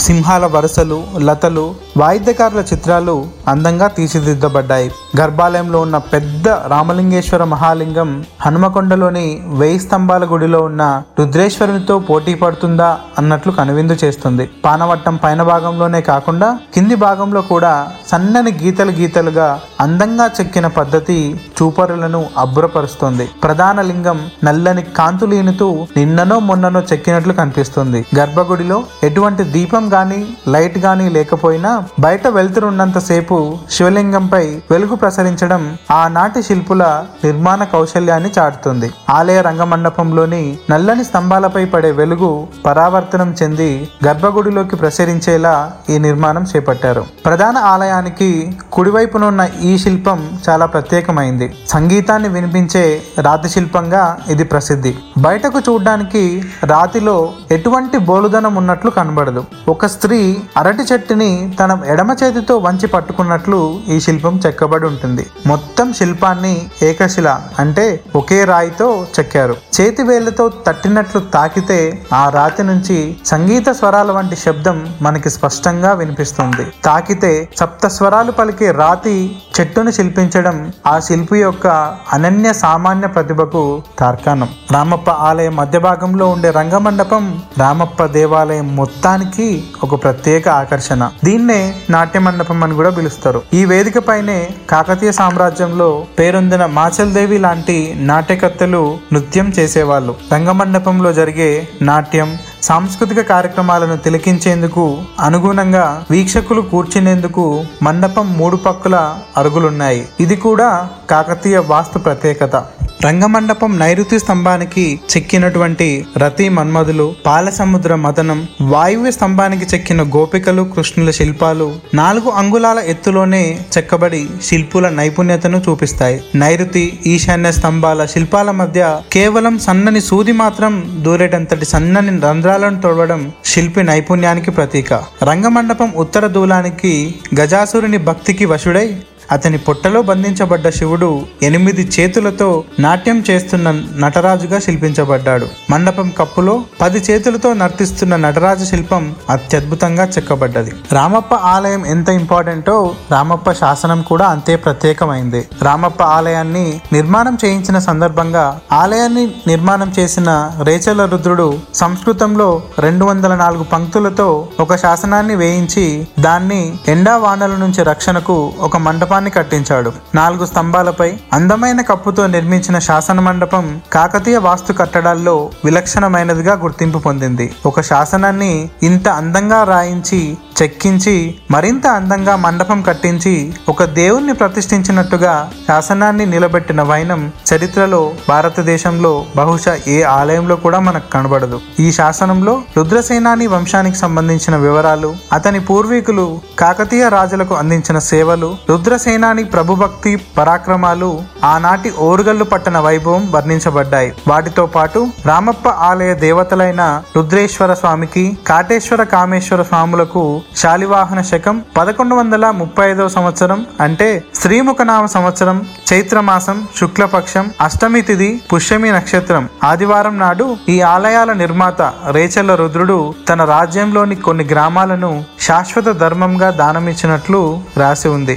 సింహాల 0.00 0.46
వరుసలు 0.46 1.04
లతలు 1.18 1.66
వాయిద్యకారుల 2.00 2.60
చిత్రాలు 2.60 3.12
అందంగా 3.48 3.86
తీర్చిదిద్దబడ్డాయి. 3.86 4.90
గర్భాలయంలో 5.20 5.80
ఉన్న 5.80 5.96
పెద్ద 5.96 6.48
రామలింగేశ్వర 6.48 7.44
మహాలింగం 7.44 8.24
హనుమకొండలోని 8.40 9.42
వెయ్యి 9.60 9.78
స్తంభాల 9.80 10.24
గుడిలో 10.24 10.60
ఉన్న 10.60 11.02
రుద్రేశ్వరునితో 11.18 11.98
పోటీ 11.98 12.34
పడుతుందా 12.34 12.98
అన్నట్లు 13.18 13.52
కనువిందు 13.52 13.96
చేస్తుంది. 14.04 14.50
పానవట్టం 14.64 15.16
పైన 15.16 15.42
భాగంలోనే 15.42 16.00
కాకుండా 16.00 16.58
కింది 16.74 16.94
భాగంలో 16.94 17.40
కూడా 17.40 17.88
సన్నని 18.12 18.52
గీతలు 18.62 18.90
గీతలుగా 18.90 19.60
అందంగా 19.80 20.30
చెక్కిన 20.40 20.66
పద్ధతి 20.66 21.40
చూపరులను 21.62 22.26
అబ్బురపరుస్తుంది. 22.38 23.28
ప్రధాన 23.42 23.80
లింగం 23.80 24.20
నల్లని 24.44 24.82
కాంతులీనుతూ 24.82 25.86
నిన్ననో 25.96 26.38
మొన్ననో 26.38 26.82
చెక్కినట్లు 26.92 27.32
కనిపిస్తుంది. 27.32 28.06
గర్భగుడిలో 28.18 28.82
ఎటువంటి 29.04 29.42
దీపం 29.42 29.92
గాని 29.92 30.26
లైట్ 30.48 30.78
గాని 30.78 31.08
లేకపోయినా 31.10 31.82
బయట 32.00 32.26
వెళ్తురున్నంత 32.26 32.98
సేపు 32.98 33.58
శివలింగంపై 33.70 34.46
వెలుగు 34.70 34.94
ప్రసరించడం 34.94 35.78
ఆనాటి 35.90 36.42
శిల్పుల 36.42 37.04
నిర్మాణ 37.24 37.64
కౌశల్యాన్ని 37.64 38.30
చాటుతుంది. 38.38 38.90
ఆలయ 39.10 39.40
రంగమండపంలోని 39.40 40.58
నల్లని 40.70 41.04
స్తంభాలపై 41.04 41.64
పడే 41.64 41.90
వెలుగు 41.90 42.46
పరావర్తనం 42.66 43.34
చెంది 43.42 43.88
గర్భగుడిలోకి 44.06 44.76
ప్రసరించేలా 44.76 45.72
ఈ 45.90 45.98
నిర్మాణం 45.98 46.46
చేపట్టారు. 46.56 47.04
ప్రధాన 47.24 47.58
ఆలయానికి 47.58 48.56
కుడివైపునున్న 48.72 49.48
ఈ 49.62 49.78
శిల్పం 49.78 50.38
చాలా 50.48 50.66
ప్రత్యేకమైంది. 50.66 51.54
సంగీతాన్ని 51.68 52.28
వినిపించే 52.28 53.02
రాతి 53.20 53.48
శిల్పంగా 53.48 54.16
ఇది 54.28 54.44
ప్రసిద్ధి. 54.44 54.94
బయటకు 55.18 55.58
చూడ్డానికి 55.58 56.42
రాతిలో 56.64 57.32
ఎటువంటి 57.50 57.98
బోలుదనం 57.98 58.54
ఉన్నట్లు 58.54 58.90
కనబడదు. 58.90 59.44
ఒక 59.68 59.86
స్త్రీ 59.86 60.36
అరటి 60.56 60.82
చెట్టుని 60.82 61.56
తన 61.60 61.75
ఎడమ 61.84 62.16
చేతితో 62.22 62.58
వంచి 62.58 62.86
పట్టుకున్నట్లు 62.86 63.80
ఈ 63.88 64.00
శిల్పం 64.00 64.40
చెక్కబడి 64.46 64.86
ఉంటుంది. 64.86 65.26
మొత్తం 65.46 65.92
శిల్పాన్ని 65.92 66.66
ఏకశిల 66.82 67.40
అంటే 67.58 68.00
ఒకే 68.16 68.44
రాయితో 68.44 69.06
చెక్కారు. 69.18 69.56
చేతి 69.80 70.02
వేళ్ళతో 70.02 70.48
తట్టినట్లు 70.66 71.20
తాకితే 71.20 72.06
ఆ 72.14 72.28
రాతి 72.28 72.62
నుంచి 72.62 73.16
సంగీత 73.26 73.68
స్వరాల 73.68 74.10
వంటి 74.10 74.36
శబ్దం 74.36 74.86
మనకి 75.02 75.30
స్పష్టంగా 75.30 75.92
వినిపిస్తుంది. 75.92 76.66
తాకితే 76.84 77.48
సప్త 77.58 77.86
స్వరాలు 77.86 78.32
పలికే 78.32 78.70
రాతి 78.70 79.36
చెట్టును 79.60 79.90
శిల్పించడం 79.90 80.72
ఆ 80.86 80.98
శిల్పి 80.98 81.38
యొక్క 81.38 81.66
అనన్య 82.12 82.52
సామాన్య 82.52 83.06
ప్రతిభకు 83.06 83.82
తార్కాణం. 83.98 84.48
రామప్ప 84.72 85.10
ఆలయం 85.10 85.56
మధ్య 85.56 85.78
భాగంలో 85.78 86.28
ఉండే 86.28 86.50
రంగమండపం 86.50 87.42
రామప్ప 87.58 88.04
దేవాలయం 88.04 88.76
మొత్తానికి 88.76 89.64
ఒక 89.82 90.02
ప్రత్యేక 90.02 90.48
ఆకర్షణ. 90.48 91.10
దీన్నే 91.24 91.65
నాట్య 91.90 92.20
మండపం 92.20 92.64
అని 92.64 92.74
కూడా 92.74 92.90
పిలుస్తారు. 92.90 93.42
ఈ 93.54 93.64
వేదిక 93.64 93.98
పైనే 94.08 94.38
కాకతీయ 94.70 95.12
సామ్రాజ్యంలో 95.12 95.88
పేరొందిన 96.18 96.66
మాచల్దేవి 96.78 97.38
లాంటి 97.38 97.78
నాట్యకర్తలు 98.10 98.82
నృత్యం 99.12 99.48
చేసేవాళ్ళు. 99.58 100.14
రంగమండపంలో 100.32 101.12
జరిగే 101.12 101.50
నాట్యం 101.82 102.30
సాంస్కృతిక 102.66 103.20
కార్యక్రమాలను 103.32 103.96
తిలకించేందుకు 103.96 104.84
అనుగుణంగా 105.20 105.86
వీక్షకులు 106.10 106.62
కూర్చునేందుకు 106.72 107.44
మండపం 107.82 108.26
మూడు 108.38 108.56
పక్కల 108.66 108.96
అరుగులున్నాయి. 109.36 110.02
ఇది 110.20 110.36
కూడా 110.46 110.70
కాకతీయ 111.10 111.58
వాస్తు 111.72 111.98
ప్రత్యేకత. 111.98 112.56
రంగమండపం 113.04 113.72
నైరుతి 113.78 114.16
స్తంభానికి 114.18 114.84
చెక్కినటువంటి 115.10 115.88
రతి 116.16 116.46
మన్మధులు 116.48 117.06
పాలసముద్ర 117.26 117.94
మదనం 118.04 118.38
వాయువ్య 118.72 119.10
స్తంభానికి 119.10 119.66
చెక్కిన 119.72 120.02
గోపికలు 120.02 120.62
కృష్ణుల 120.74 121.10
శిల్పాలు 121.10 121.66
నాలుగు 121.94 122.30
అంగుళాల 122.40 122.78
ఎత్తులోనే 122.92 123.42
చెక్కబడి 123.74 124.22
శిల్పుల 124.44 124.88
నైపుణ్యతను 124.88 125.60
చూపిస్తాయి. 125.68 126.16
నైరుతి 126.34 126.84
ఈశాన్య 127.06 127.52
స్తంభాల 127.52 128.06
శిల్పాల 128.14 128.50
మధ్య 128.60 128.82
కేవలం 129.12 129.56
సన్నని 129.58 130.00
సూది 130.00 130.34
మాత్రం 130.42 130.74
దూరేటంతటి 131.04 131.68
సన్నని 131.74 132.14
రంధ్రాలను 132.56 132.82
తొడవడం 132.82 133.32
శిల్పి 133.44 133.82
నైపుణ్యానికి 133.82 134.50
ప్రతీక. 134.50 134.92
రంగమండపం 135.22 135.92
ఉత్తర 135.96 136.26
దూలానికి 136.26 137.14
గజాసురుని 137.40 137.98
భక్తికి 137.98 138.44
వశుడై 138.44 138.96
అతని 139.30 139.58
పొట్టలో 139.58 140.02
బంధించబడ్డ 140.02 140.68
శివుడు 140.68 141.08
ఎనిమిది 141.42 141.82
చేతులతో 141.96 142.64
నాట్యం 142.84 143.18
చేస్తున్న 143.30 143.70
నటరాజుగా 144.02 144.58
శిల్పించబడ్డాడు. 144.58 145.46
మండపం 145.70 146.08
కప్పులో 146.18 146.54
పది 146.80 146.98
చేతులతో 146.98 147.52
నర్తిస్తున్న 147.52 148.16
నటరాజు 148.16 148.64
శిల్పం 148.64 149.14
అత్యద్భుతంగా 149.30 150.04
చెక్కబడ్డది. 150.04 150.72
రామప్ప 150.92 151.34
ఆలయం 151.34 151.86
ఎంత 151.86 152.08
ఇంపార్టెంటో 152.20 152.76
రామప్ప 153.14 153.52
శాసనం 153.52 154.02
కూడా 154.02 154.26
అంతే 154.26 154.56
ప్రత్యేకమైంది. 154.56 155.42
రామప్ప 155.62 156.02
ఆలయాన్ని 156.02 156.66
నిర్మాణం 156.92 157.38
చేయించిన 157.44 157.78
సందర్భంగా 157.88 158.46
ఆలయాన్ని 158.72 159.26
నిర్మాణం 159.46 159.92
చేసిన 159.98 160.30
రేచల 160.68 161.04
రుద్రుడు 161.04 161.48
సంస్కృతంలో 161.74 162.48
రెండు 162.78 163.04
వందల 163.04 163.34
నాలుగు 163.34 163.64
పంక్తులతో 163.64 164.28
ఒక 164.60 164.76
శాసనాన్ని 164.76 165.34
వేయించి 165.34 165.86
దాన్ని 166.20 166.62
ఎండా 166.88 167.16
వానల 167.16 167.54
నుంచి 167.56 167.82
రక్షణకు 167.82 168.36
ఒక 168.60 168.76
మండపం 168.76 169.14
మండపాన్ని 169.16 169.30
కట్టించాడు. 169.36 169.90
నాలుగు 170.14 170.44
స్తంభాలపై 170.46 171.08
అందమైన 171.36 171.80
కప్పుతో 171.90 172.22
నిర్మించిన 172.34 172.76
శాసన 172.86 173.18
మండపం 173.26 173.64
కాకతీయ 173.92 174.38
వాస్తు 174.46 174.70
కట్టడాల్లో 174.80 175.34
విలక్షణమైనదిగా 175.66 176.54
గుర్తింపు 176.64 176.98
పొందింది. 177.06 177.46
ఒక 177.70 177.80
శాసనాన్ని 177.90 178.52
ఇంత 178.88 179.06
అందంగా 179.20 179.60
రాయించి 179.72 180.20
చెక్కించి 180.58 181.14
మరింత 181.54 181.86
అందంగా 181.98 182.34
మండపం 182.44 182.78
కట్టించి 182.88 183.34
ఒక 183.68 183.84
దేవుణ్ణి 183.98 184.34
ప్రతిష్ఠించినట్టుగా 184.40 185.34
శాసనాన్ని 185.68 186.26
నిలబెట్టిన 186.34 186.80
వైనం 186.90 187.22
చరిత్రలో 187.50 188.02
భారతదేశంలో 188.28 189.12
బహుశా 189.36 189.74
ఏ 189.96 189.98
ఆలయంలో 190.18 190.56
కూడా 190.64 190.78
మనకు 190.88 191.08
కనబడదు. 191.16 191.58
ఈ 191.84 191.88
శాసనంలో 191.98 192.54
రుద్రసేనాని 192.76 193.48
వంశానికి 193.54 194.00
సంబంధించిన 194.04 194.56
వివరాలు 194.66 195.10
అతని 195.32 195.60
పూర్వీకులు 195.70 196.26
కాకతీయ 196.62 197.04
రాజులకు 197.18 197.54
అందించిన 197.62 197.98
సేవలు 198.12 198.50
రుద్రసేన 198.70 199.04
జాయపసేనాని 199.06 199.42
ప్రభుభక్తి 199.54 200.12
పరాక్రమాలు 200.36 201.08
ఆనాటి 201.48 201.90
ఓరుగల్లు 202.06 202.44
పట్టణ 202.52 202.76
వైభవం 202.86 203.24
వర్ణించబడ్డాయి. 203.34 204.08
వాటితో 204.30 204.64
పాటు 204.74 205.00
రామప్ప 205.26 205.66
ఆలయ 205.88 206.12
దేవతలైన 206.24 206.82
రుద్రేశ్వర 207.16 207.72
స్వామికి 207.80 208.24
కాటేశ్వర 208.48 209.02
కామేశ్వర 209.12 209.62
స్వాములకు 209.70 210.22
శాలివాహన 210.62 211.20
శకం 211.30 211.58
పదకొండు 211.76 212.16
వందల 212.20 212.50
ముప్పై 212.60 212.86
ఐదవ 212.90 213.08
సంవత్సరం 213.16 213.60
అంటే 213.86 214.08
శ్రీముఖనామ 214.40 215.04
సంవత్సరం 215.14 215.60
చైత్రమాసం 215.92 216.58
శుక్లపక్షం 216.80 217.46
అష్టమి 217.66 218.02
తిథి 218.08 218.30
పుష్యమి 218.52 218.90
నక్షత్రం. 218.96 219.46
ఆదివారం 219.70 220.18
నాడు 220.24 220.48
ఈ 220.74 220.76
ఆలయాల 220.94 221.32
నిర్మాత 221.44 221.80
రేచల్ల 222.18 222.54
రుద్రుడు 222.62 222.98
తన 223.30 223.40
రాజ్యంలోని 223.54 224.18
కొన్ని 224.26 224.46
గ్రామాలను 224.52 225.12
శాశ్వత 225.46 225.88
ధర్మంగా 226.04 226.50
దానమిచ్చినట్లు 226.62 227.40
రాసి 227.80 228.08
ఉంది. 228.16 228.34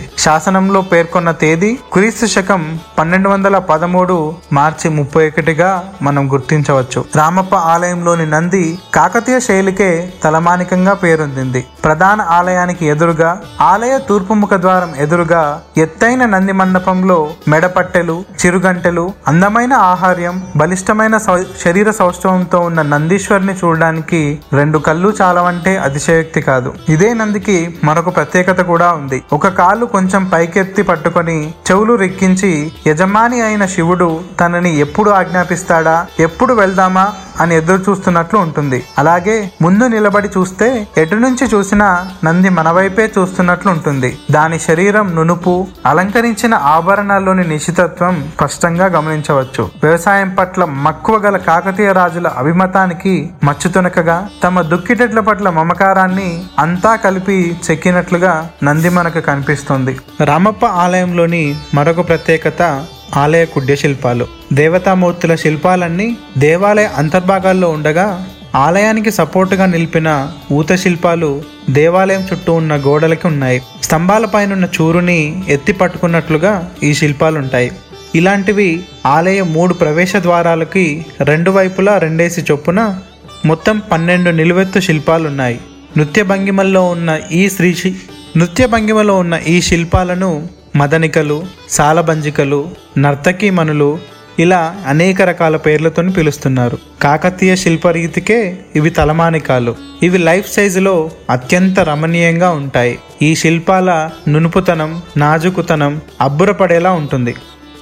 శాసనంలో 0.60 0.82
పేర్కొన్న 0.82 1.32
తేదీ 1.32 1.80
క్రీస్తు 1.94 2.26
శకం 2.26 2.80
పన్నెండు 2.98 3.30
వందల 3.30 3.58
పదమూడు 3.58 4.34
మార్చి 4.54 4.90
ముప్పై 4.90 5.28
ఒకటిగా 5.28 5.90
మనం 6.02 6.34
గుర్తించవచ్చు. 6.34 7.06
రామప్ప 7.16 7.56
ఆలయంలోని 7.56 8.30
నంది 8.30 8.80
కాకతీయ 8.94 9.40
శైలికే 9.40 10.14
తలమానికంగా 10.24 10.94
పేరొందింది. 10.94 11.66
ప్రధాన 11.84 12.22
ఆలయానికి 12.22 12.86
ఎదురుగా 12.86 13.42
ఆలయ 13.62 14.00
తూర్పు 14.10 14.34
ముఖ 14.34 14.50
ద్వారం 14.54 14.94
ఎదురుగా 14.98 15.62
ఎత్తైన 15.78 16.26
నంది 16.26 16.52
మండపంలో 16.52 17.30
మెడపట్టెలు 17.48 18.24
చిరుగంటెలు 18.46 19.14
అందమైన 19.28 19.74
ఆహార్యం 19.74 20.44
బలిష్టమైన 20.56 21.18
సౌ- 21.18 21.44
శరీర 21.66 21.92
సౌష్ఠవంతో 21.92 22.60
ఉన్న 22.60 22.82
నందీశ్వరిని 22.82 23.54
చూడడానికి 23.54 24.40
రెండు 24.54 24.78
కళ్ళు 24.78 25.14
చాలవంటే 25.22 25.78
అతిశయోక్తి 25.78 26.42
కాదు. 26.42 26.74
ఇదే 26.90 27.14
నందికి 27.14 27.78
మరొక 27.84 28.16
ప్రత్యేకత 28.16 28.62
కూడా 28.62 28.92
ఉంది. 28.92 29.24
ఒక 29.34 29.48
కాలు 29.48 29.86
కొంచెం 29.86 30.26
పైకి 30.26 30.49
పైకెత్తి 30.50 30.82
పట్టుకొని 30.82 31.36
చెవులు 31.68 31.94
రెక్కించి 31.96 32.50
యజమాని 32.88 33.40
అయిన 33.42 33.64
శివుడు 33.66 34.08
తనని 34.40 34.72
ఎప్పుడు 34.80 35.10
ఆజ్ఞాపిస్తాడా? 35.10 36.08
ఎప్పుడు 36.20 36.54
వెళ్దామా? 36.54 37.04
అని 37.40 37.56
ఎదురు 37.56 37.84
చూస్తున్నట్లు 37.90 38.40
ఉంటుంది. 38.40 38.84
అలాగే 38.98 39.52
ముందు 39.62 39.88
నిలబడి 39.88 40.30
చూస్తే 40.38 40.88
ఎటు 40.98 41.16
నుంచి 41.16 41.48
చూసినా 41.48 42.12
నంది 42.24 42.50
మన 42.50 42.70
వైపే 42.70 43.12
చూస్తున్నట్లు 43.18 43.72
ఉంటుంది. 43.72 44.18
దాని 44.32 44.60
శరీరం 44.60 45.16
నునుపు 45.16 45.68
అలంకరించిన 45.86 46.54
ఆభరణాల్లోని 46.54 47.48
నిశితత్వం 47.48 48.32
స్పష్టంగా 48.36 48.86
గమనించవచ్చు. 48.86 49.70
వ్యవసాయం 49.84 50.36
పట్ల 50.36 50.66
మక్కువ 50.66 51.18
గల 51.18 51.38
కాకతీయ 51.38 51.92
రాజుల 51.94 52.28
అభిమతానికి 52.28 53.30
మచ్చుతునకగా 53.44 54.30
తమ 54.44 54.62
దుక్కిటెట్ల 54.62 55.20
పట్ల 55.20 55.50
మమకారాన్ని 55.50 56.44
అంతా 56.60 56.96
కలిపి 56.96 57.58
చెక్కినట్లుగా 57.72 58.50
నంది 58.64 58.90
మనకు 58.90 59.20
కనిపిస్తుంది. 59.20 60.00
రామప్ప 60.26 60.66
ఆలయంలోని 60.66 61.56
మరొక 61.74 62.08
ప్రత్యేకత 62.08 62.86
ఆలయ 63.16 63.46
కుడ్య 63.46 63.76
శిల్పాలు. 63.76 64.28
దేవతామూర్తుల 64.54 65.36
శిల్పాలన్నీ 65.36 66.18
దేవాలయ 66.38 66.90
అంతర్భాగాల్లో 66.96 67.70
ఉండగా 67.70 68.30
ఆలయానికి 68.56 69.12
సపోర్టుగా 69.12 69.66
నిలిపిన 69.66 70.32
ఊత 70.52 70.76
శిల్పాలు 70.76 71.42
దేవాలయం 71.70 72.28
చుట్టూ 72.34 72.54
ఉన్న 72.54 72.76
గోడలకి 72.76 73.28
ఉన్నాయి. 73.28 73.62
స్తంభాలపైనున్న 73.84 74.66
చూరుని 74.66 75.44
ఎత్తి 75.50 75.74
పట్టుకున్నట్లుగా 75.74 76.72
ఈ 76.84 76.94
శిల్పాలుంటాయి. 76.94 77.72
ఇలాంటివి 78.16 78.84
ఆలయ 79.06 79.44
మూడు 79.44 79.74
ప్రవేశ 79.74 80.16
ద్వారాలకి 80.16 81.06
రెండు 81.22 81.52
వైపులా 81.52 81.98
రెండేసి 81.98 82.42
చొప్పున 82.52 83.00
మొత్తం 83.46 83.82
పన్నెండు 83.92 84.30
నిలువెత్తు 84.30 84.80
శిల్పాలున్నాయి. 84.80 85.60
నృత్య 85.98 86.24
భంగిమల్లో 86.24 86.84
ఉన్న 86.84 87.20
ఈ 87.32 87.50
శ్రీ 87.50 87.96
నృత్య 88.38 88.68
భంగిమలో 88.68 89.18
ఉన్న 89.18 89.40
ఈ 89.48 89.62
శిల్పాలను 89.62 90.48
మదనికలు 90.76 91.44
సాలబంజికలు 91.70 92.70
నర్తకీమణులు 92.98 94.00
ఇలా 94.40 94.76
అనేక 94.88 95.22
రకాల 95.22 95.58
పేర్లతో 95.58 96.04
పిలుస్తున్నారు. 96.04 96.78
కాకతీయ 97.02 97.56
శిల్పరీతికే 97.56 98.60
ఇవి 98.76 98.90
తలమానికాలు. 98.90 99.76
ఇవి 100.04 100.18
లైఫ్ 100.18 100.54
సైజులో 100.54 101.12
అత్యంత 101.30 101.80
రమణీయంగా 101.80 102.50
ఉంటాయి. 102.50 103.00
ఈ 103.22 103.36
శిల్పాల 103.36 104.10
నునుపుతనం 104.28 105.02
నాజుకుతనం 105.18 106.02
అబ్బురపడేలా 106.22 106.92
ఉంటుంది. 106.92 107.36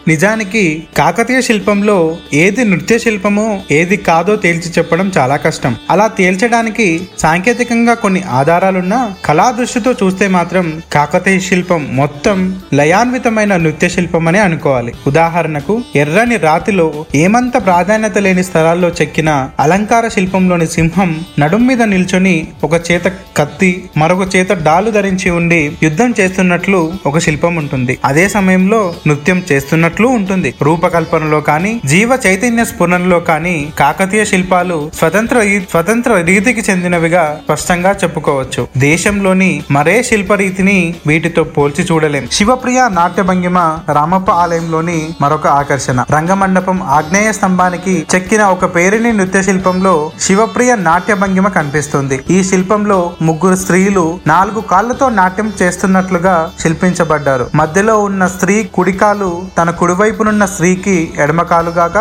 నిజానికి 0.07 0.61
కాకతీయ 0.97 1.41
శిల్పంలో 1.41 1.95
ఏది 2.33 2.63
నృత్య 2.65 2.97
శిల్పమో 2.97 3.45
ఏది 3.71 3.97
కాదో 3.97 4.35
తేల్చి 4.35 4.69
చెప్పడం 4.77 5.11
చాలా 5.17 5.35
కష్టం. 5.35 5.73
అలా 5.89 6.07
తేల్చడానికి 6.07 6.87
సాంకేతికంగా 7.19 7.93
కొన్ని 7.93 8.21
ఆధారాలున్నా 8.39 8.99
కళా 9.25 9.47
దృష్టితో 9.51 9.91
చూస్తే 10.03 10.27
మాత్రం 10.27 10.81
కాకతీయ 10.93 11.39
శిల్పం 11.39 11.81
మొత్తం 11.91 12.37
లయాన్వితమైన 12.73 13.57
నృత్య 13.57 13.89
శిల్పం 13.89 14.27
అని 14.27 14.39
అనుకోవాలి. 14.39 14.93
ఉదాహరణకు 15.07 15.75
ఎర్రని 15.95 16.37
రాతిలో 16.37 16.87
ఏమంత 17.15 17.65
ప్రాధాన్యత 17.65 18.17
లేని 18.17 18.43
స్థలాల్లో 18.43 18.91
చెక్కిన 19.01 19.29
అలంకార 19.59 20.07
శిల్పంలోని 20.07 20.67
సింహం 20.67 21.11
నడుం 21.39 21.67
మీద 21.67 21.81
నిల్చొని 21.81 22.35
ఒక 22.63 22.73
చేత 22.91 23.07
కత్తి 23.37 23.71
మరొక 23.97 24.35
చేత 24.35 24.51
డాలు 24.67 24.91
ధరించి 24.91 25.29
ఉండి 25.29 25.61
యుద్ధం 25.83 26.13
చేస్తున్నట్లు 26.19 26.81
ఒక 27.05 27.17
శిల్పం 27.17 27.55
ఉంటుంది. 27.55 27.93
అదే 28.05 28.27
సమయంలో 28.29 28.81
నృత్యం 29.07 29.41
చేస్తున్నట్టు 29.51 29.95
ఉన్నట్లు 29.97 30.07
ఉంటుంది. 30.19 30.49
రూపకల్పనలో 30.61 31.39
కానీ 31.49 31.71
జీవ 31.85 32.11
చైతన్య 32.25 32.63
స్ఫురణలో 32.69 33.19
కానీ 33.29 33.55
కాకతీయ 33.79 34.23
శిల్పాలు 34.31 34.77
స్వతంత్ర 34.97 35.37
స్వతంత్ర 35.71 36.11
రీతికి 36.29 36.61
చెందినవిగా 36.69 37.23
స్పష్టంగా 37.45 37.91
చెప్పుకోవచ్చు. 38.03 38.61
దేశంలోని 38.77 39.51
మరే 39.71 39.95
శిల్ప 40.09 40.33
రీతిని 40.41 40.77
వీటితో 41.07 41.43
పోల్చి 41.55 41.83
చూడలేం. 41.89 42.25
శివప్రియ 42.31 42.79
నాట్య 42.97 43.23
భంగిమ 43.29 43.57
రామప్ప 43.97 44.29
ఆలయంలోని 44.43 44.99
మరొక 45.21 45.47
ఆకర్షణ. 45.61 46.05
రంగమండపం 46.15 46.77
ఆగ్నేయ 46.97 47.31
స్తంభానికి 47.37 47.95
చెక్కిన 48.15 48.43
ఒక 48.55 48.65
పేరిణి 48.75 49.11
నృత్య 49.13 49.41
శిల్పంలో 49.49 49.95
శివప్రియ 50.27 50.71
నాట్య 50.87 51.15
భంగిమ 51.23 51.47
కనిపిస్తుంది. 51.57 52.19
ఈ 52.29 52.39
శిల్పంలో 52.43 52.99
ముగ్గురు 53.21 53.57
స్త్రీలు 53.63 54.05
నాలుగు 54.27 54.61
కాళ్ళతో 54.73 55.07
నాట్యం 55.19 55.51
చేస్తున్నట్లుగా 55.61 56.35
శిల్పించబడ్డారు. 56.61 57.45
మధ్యలో 57.55 57.95
ఉన్న 58.07 58.23
స్త్రీ 58.35 58.55
కుడికాలు 58.75 59.31
తన 59.57 59.69
కుడివైపునున్న 59.87 60.45
స్త్రీకి 60.45 60.95
ఎడమకాలు 61.17 61.71
గాక 61.71 61.97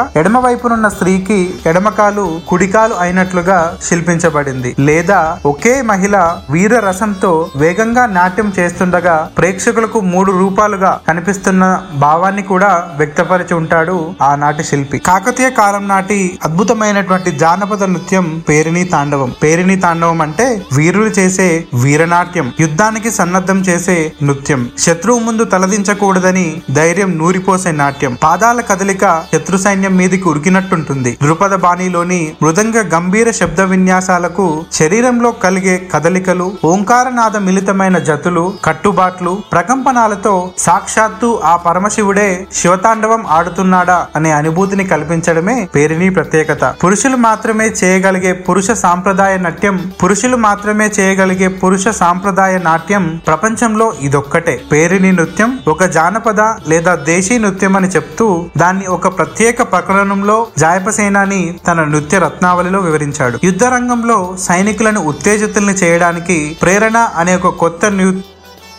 స్త్రీకి 0.95 1.37
ఎడమకాలు 1.67 2.41
కుడికాలు 2.49 2.95
అయినట్లుగా 2.95 3.59
శిల్పించబడింది. 3.83 4.71
లేదా 4.79 5.39
ఒకే 5.47 5.75
మహిళ 5.83 6.17
వీర 6.51 6.79
రసంతో 6.79 7.31
వేగంగా 7.57 8.07
నాట్యం 8.07 8.53
చేస్తుండగా 8.59 9.15
ప్రేక్షకులకు 9.39 10.01
మూడు 10.01 10.33
రూపాలుగా 10.33 11.01
కనిపిస్తున్న 11.09 11.83
భావాన్ని 11.95 12.43
కూడా 12.43 12.71
వ్యక్తపరిచి 12.97 13.55
ఉంటాడు 13.55 13.97
ఆనాటి 14.23 14.65
శిల్పి. 14.65 14.99
కాకతీయ 14.99 15.51
కాలం 15.51 15.89
నాటి 15.89 16.19
అద్భుతమైనటువంటి 16.45 17.33
జానపద 17.45 17.85
నృత్యం 17.85 18.43
పేరిణి 18.49 18.85
తాండవం. 18.85 19.33
పేరిణి 19.43 19.77
తాండవం 19.77 20.21
అంటే 20.27 20.49
వీరులు 20.73 21.13
చేసే 21.21 21.49
వీరనాట్యం 21.85 22.53
యుద్ధానికి 22.61 23.11
సన్నద్ధం 23.11 23.61
చేసే 23.61 24.13
నృత్యం. 24.23 24.69
శత్రువు 24.79 25.19
ముందు 25.19 25.45
తలదించకూడదని 25.45 26.47
ధైర్యం 26.73 27.19
నూరిపోసే 27.19 27.66
నాట్యం 27.73 28.19
పాదాల 28.23 28.61
కదలిక 28.61 29.25
శత్రు 29.35 29.57
సైన్యం 29.57 29.97
మీదికి 29.97 30.29
ఉరికినట్టుంటుంది. 30.29 31.19
ద్రుపద 31.23 31.55
బాణిలోని 31.55 32.35
మృదంగ 32.43 32.83
గంభీర 32.95 33.31
శబ్ద 33.31 33.61
విన్యాసాలకు 33.61 34.65
శరీరంలో 34.73 35.33
కలిగే 35.33 35.89
కదలికలు 35.95 36.53
ఓంకారనాద 36.65 37.37
మిళితమైన 37.37 37.99
జతులు 37.99 38.53
కట్టుబాట్లు 38.65 39.39
ప్రకంపనాలతో 39.53 40.51
సాక్షాత్తు 40.59 41.41
ఆ 41.45 41.57
పరమశివుడే 41.57 42.47
శివతాండవం 42.53 43.25
ఆడుతున్నాడా 43.27 44.07
అనే 44.17 44.31
అనుభూతిని 44.33 44.85
కల్పించడమే 44.85 45.69
పేరిణి 45.75 46.11
ప్రత్యేకత. 46.11 46.75
పురుషులు 46.85 47.17
మాత్రమే 47.17 47.65
చేయగలిగే 47.85 48.33
పురుష 48.33 48.71
సాంప్రదాయ 48.71 49.39
నాట్యం 49.39 49.93
పురుషులు 50.03 50.37
మాత్రమే 50.37 50.91
చేయగలిగే 51.01 51.49
పురుష 51.49 51.89
సాంప్రదాయ 51.89 52.59
నాట్యం 52.59 53.21
ప్రపంచంలో 53.27 53.93
ఇదొక్కటే. 54.01 54.61
పేరిణి 54.73 55.13
నృత్యం 55.13 55.59
ఒక 55.69 55.85
జానపద 55.85 56.41
లేదా 56.41 56.95
దేశీ 56.95 57.39
నృత్యం 57.39 57.56
అని 57.65 57.89
చెప్తూ 57.89 58.49
దాన్ని 58.57 58.87
ఒక 58.87 59.19
ప్రత్యేక 59.19 59.63
ప్రకరణంలో 59.63 60.47
జాయపసేనాని 60.59 61.59
తన 61.67 61.85
నృత్య 61.85 62.19
రత్నావళిలో 62.19 62.79
వివరించాడు. 62.79 63.39
యుద్ధ 63.45 63.65
రంగంలో 63.65 64.37
సైనికులను 64.39 65.01
ఉత్తేజితుల్ని 65.01 65.73
చేయడానికి 65.73 66.57
ప్రేరణ 66.63 66.97
అనే 66.97 67.37
ఒక 67.37 67.49
కొత్త 67.49 67.87
నృత్య 67.87 68.36